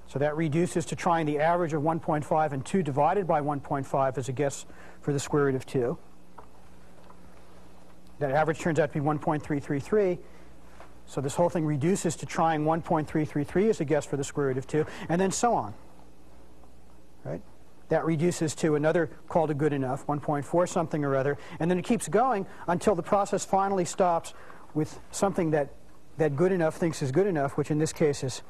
[0.08, 4.28] So that reduces to trying the average of 1.5 and 2 divided by 1.5 as
[4.28, 4.66] a guess
[5.00, 5.96] for the square root of 2.
[8.18, 10.18] That average turns out to be 1.333.
[11.06, 14.58] So this whole thing reduces to trying 1.333 as a guess for the square root
[14.58, 15.74] of 2, and then so on.
[17.24, 17.40] Right?
[17.88, 21.84] That reduces to another called a good enough, 1.4 something or other, and then it
[21.84, 24.34] keeps going until the process finally stops
[24.74, 25.70] with something that,
[26.18, 28.42] that good enough thinks is good enough, which in this case is,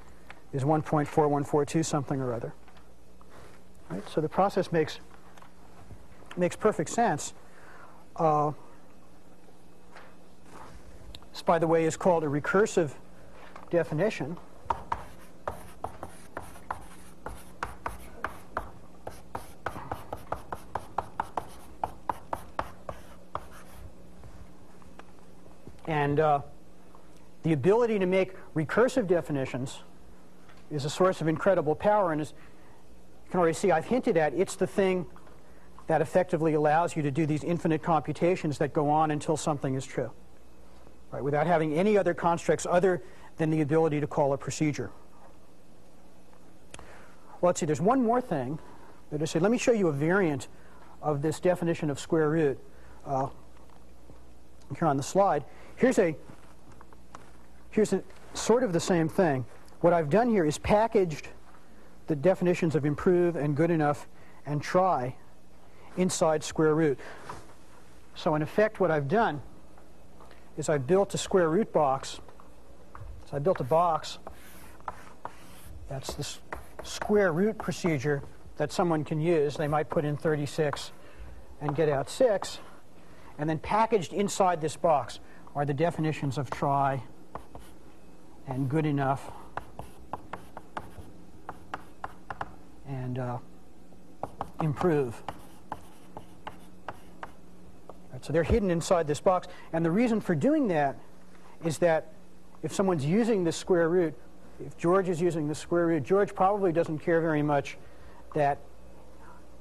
[0.53, 2.55] is 1.4142 something or other.
[3.91, 4.09] Right?
[4.09, 4.99] So the process makes,
[6.37, 7.35] makes perfect sense.
[8.17, 8.53] Uh,
[11.37, 12.93] this, by the way, is called a recursive
[13.69, 14.39] definition.
[25.87, 26.41] And uh,
[27.43, 29.81] the ability to make recursive definitions
[30.71, 32.13] is a source of incredible power.
[32.13, 35.05] And as you can already see, I've hinted at it's the thing
[35.87, 39.85] that effectively allows you to do these infinite computations that go on until something is
[39.85, 40.11] true
[41.11, 43.03] right, without having any other constructs other
[43.37, 44.91] than the ability to call a procedure.
[47.41, 48.59] Well, let's see, there's one more thing
[49.11, 49.43] that I said.
[49.43, 50.49] Let me show you a variant
[51.03, 52.59] of this definition of square root
[53.05, 53.29] uh,
[54.79, 55.45] here on the slide.
[55.77, 56.17] Here's a
[57.71, 58.03] here's a,
[58.33, 59.45] sort of the same thing.
[59.81, 61.29] What I've done here is packaged
[62.07, 64.09] the definitions of improve and good enough
[64.47, 65.15] and try
[65.97, 66.99] inside square root.
[68.15, 69.43] So in effect, what I've done
[70.57, 72.21] is I built a square root box.
[73.31, 74.19] So I built a box.
[75.89, 76.27] That's the
[76.83, 78.23] square root procedure
[78.57, 79.57] that someone can use.
[79.57, 80.93] They might put in 36
[81.61, 82.59] and get out 6.
[83.39, 85.21] And then packaged inside this box
[85.55, 87.03] are the definitions of try
[88.47, 89.31] and good enough
[92.89, 93.39] and uh,
[94.61, 95.23] improve.
[98.17, 99.47] Right, so they're hidden inside this box.
[99.75, 100.97] And the reason for doing that
[101.67, 102.15] is that
[102.63, 104.15] if someone's using the square root,
[104.65, 107.77] if George is using the square root, George probably doesn't care very much
[108.35, 108.57] that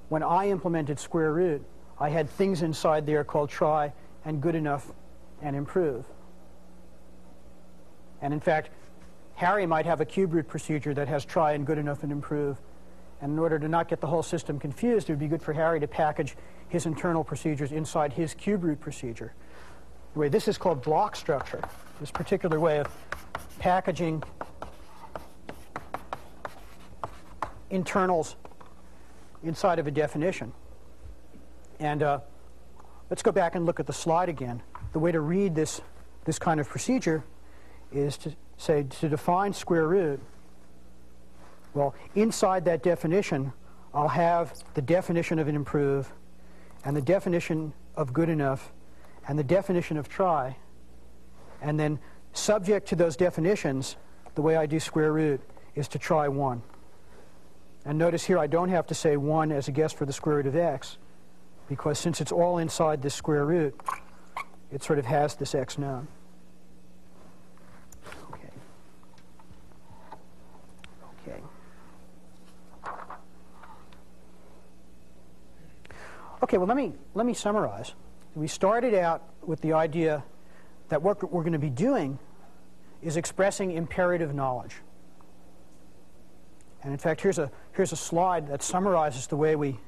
[0.07, 1.65] when I implemented square root,
[1.99, 3.91] I had things inside there called try
[4.23, 4.89] and good enough
[5.41, 6.05] and improve.
[8.21, 8.69] And in fact,
[9.33, 12.57] Harry might have a cube root procedure that has try and good enough and improve.
[13.21, 15.51] And in order to not get the whole system confused, it would be good for
[15.51, 16.37] Harry to package
[16.69, 19.33] his internal procedures inside his cube root procedure.
[20.13, 21.61] The way this is called block structure,
[21.99, 22.87] this particular way of
[23.59, 24.23] packaging
[27.69, 28.35] internals
[29.43, 30.53] inside of a definition.
[31.79, 32.19] And uh,
[33.09, 34.61] let's go back and look at the slide again.
[34.93, 35.81] The way to read this,
[36.23, 37.23] this kind of procedure
[37.91, 40.19] is to say to define square root.
[41.73, 43.51] Well, inside that definition,
[43.93, 46.11] I'll have the definition of an improve
[46.85, 48.71] and the definition of good enough
[49.27, 50.55] and the definition of try.
[51.61, 51.99] And then
[52.33, 53.97] subject to those definitions,
[54.35, 55.41] the way I do square root
[55.73, 56.61] is to try 1.
[57.85, 60.37] And notice here I don't have to say 1 as a guess for the square
[60.37, 60.97] root of x
[61.67, 63.79] because since it's all inside this square root,
[64.71, 66.07] it sort of has this x known.
[76.45, 77.95] Okay, well, let me, let me summarize.
[78.35, 80.23] We started out with the idea
[80.89, 82.19] that what we're going to be doing
[83.01, 84.75] is expressing imperative knowledge.
[86.83, 89.79] And in fact, here's a, here's a slide that summarizes the way we,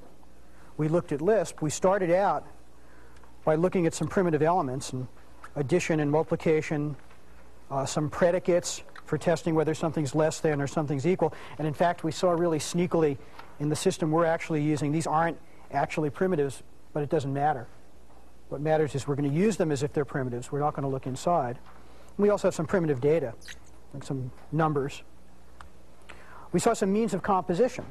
[0.77, 1.61] we looked at Lisp.
[1.61, 2.43] We started out
[3.45, 5.07] by looking at some primitive elements and
[5.55, 6.95] addition and multiplication,
[7.69, 11.35] uh, some predicates for testing whether something's less than or something's equal.
[11.59, 13.19] And in fact, we saw really sneakily
[13.59, 15.37] in the system we're actually using, these aren't
[15.71, 16.63] actually primitives,
[16.93, 17.67] but it doesn't matter.
[18.49, 20.51] What matters is we're going to use them as if they're primitives.
[20.51, 21.59] We're not going to look inside.
[22.17, 23.33] We also have some primitive data,
[23.93, 25.03] like some numbers.
[26.51, 27.85] We saw some means of composition,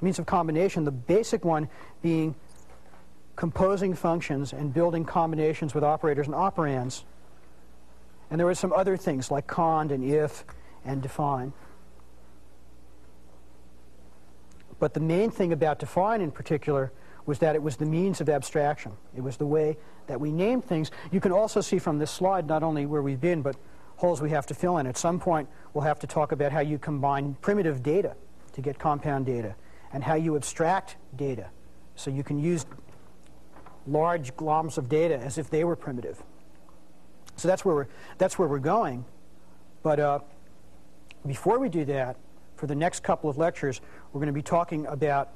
[0.00, 1.68] means of combination, the basic one
[2.02, 2.34] being
[3.36, 7.04] composing functions and building combinations with operators and operands.
[8.30, 10.44] And there were some other things like cond and if
[10.84, 11.52] and define.
[14.78, 16.92] But the main thing about define in particular
[17.26, 18.92] was that it was the means of abstraction.
[19.16, 19.76] It was the way
[20.06, 20.90] that we named things.
[21.10, 23.56] You can also see from this slide not only where we've been, but
[23.96, 24.86] holes we have to fill in.
[24.86, 28.14] At some point, we'll have to talk about how you combine primitive data
[28.52, 29.54] to get compound data
[29.92, 31.50] and how you abstract data.
[31.96, 32.66] So you can use
[33.86, 36.22] large globs of data as if they were primitive.
[37.36, 37.86] So that's where we're,
[38.18, 39.04] that's where we're going.
[39.82, 40.18] But uh,
[41.26, 42.16] before we do that,
[42.56, 43.80] for the next couple of lectures,
[44.12, 45.30] we're going to be talking about,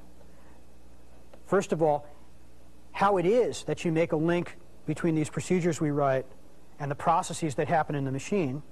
[1.51, 2.07] first of all,
[2.93, 4.57] how it is that you make a link
[4.87, 6.25] between these procedures we write
[6.79, 8.63] and the processes that happen in the machine,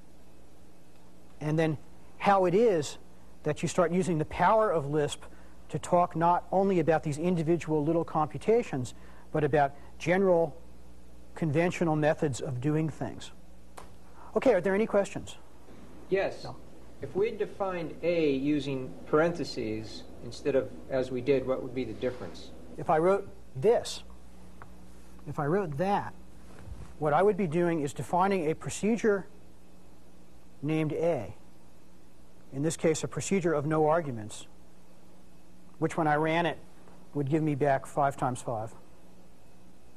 [1.40, 1.76] and then
[2.18, 2.98] how it is
[3.42, 5.24] that you start using the power of Lisp
[5.68, 8.94] to talk not only about these individual little computations,
[9.32, 10.56] but about general
[11.34, 13.32] conventional methods of doing things.
[14.36, 15.36] Okay, are there any questions?
[16.10, 16.44] Yes.
[16.44, 16.56] No.
[17.02, 21.92] If we defined A using parentheses instead of as we did, what would be the
[21.92, 22.50] difference?
[22.78, 24.04] If I wrote this,
[25.26, 26.14] if I wrote that,
[26.98, 29.26] what I would be doing is defining a procedure
[30.62, 31.34] named A.
[32.52, 34.46] In this case, a procedure of no arguments,
[35.78, 36.58] which when I ran it
[37.14, 38.72] would give me back 5 times 5.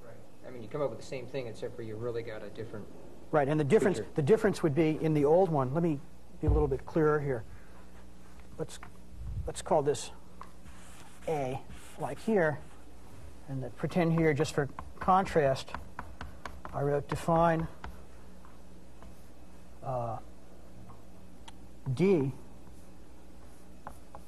[0.04, 0.14] Right.
[0.48, 2.50] I mean, you come up with the same thing, except for you really got a
[2.50, 2.86] different.
[3.32, 4.10] Right, and the difference, Feature.
[4.16, 5.74] the difference would be in the old one.
[5.74, 6.00] Let me
[6.42, 7.44] be a little bit clearer here.
[8.58, 8.80] Let's,
[9.48, 10.12] let's call this
[11.28, 11.62] A,
[12.00, 12.60] like here,
[13.52, 14.70] and then pretend here, just for
[15.02, 15.72] contrast,
[16.74, 17.68] I wrote define
[19.84, 20.20] uh,
[21.94, 22.32] D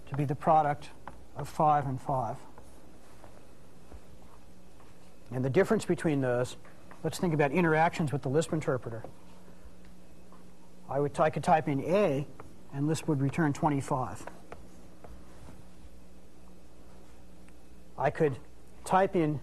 [0.09, 0.89] to be the product
[1.37, 2.35] of 5 and 5.
[5.31, 6.57] And the difference between those,
[7.01, 9.05] let's think about interactions with the Lisp interpreter.
[10.89, 12.27] I, would, I could type in A,
[12.73, 14.25] and Lisp would return 25.
[17.97, 18.37] I could
[18.85, 19.39] type in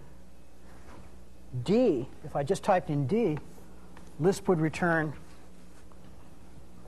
[1.63, 2.07] D.
[2.23, 3.37] If I just typed in D,
[4.19, 5.13] Lisp would return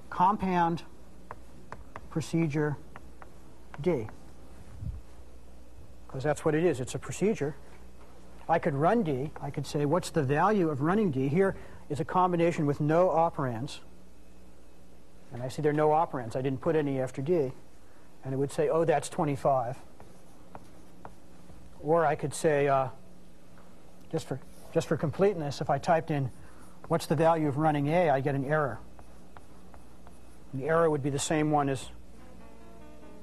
[0.09, 0.83] compound
[2.09, 2.77] procedure
[3.81, 4.07] D.
[6.07, 6.79] Because that's what it is.
[6.79, 7.55] It's a procedure.
[8.47, 9.31] I could run D.
[9.41, 11.27] I could say, what's the value of running D?
[11.27, 11.55] Here
[11.89, 13.79] is a combination with no operands.
[15.33, 16.35] And I see there are no operands.
[16.35, 17.51] I didn't put any after D.
[18.23, 19.77] And it would say, oh, that's 25.
[21.83, 22.87] Or I could say, uh,
[24.11, 24.39] just, for,
[24.73, 26.31] just for completeness, if I typed in,
[26.87, 28.79] what's the value of running A, I get an error.
[30.53, 31.89] The error would be the same one as,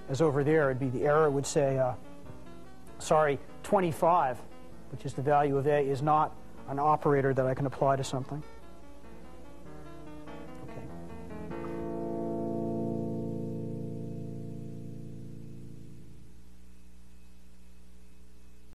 [0.09, 0.71] as over there.
[0.71, 1.95] It'd be the error would say, uh,
[2.99, 4.39] sorry, 25,
[4.91, 6.35] which is the value of A, is not
[6.69, 8.43] an operator that I can apply to something.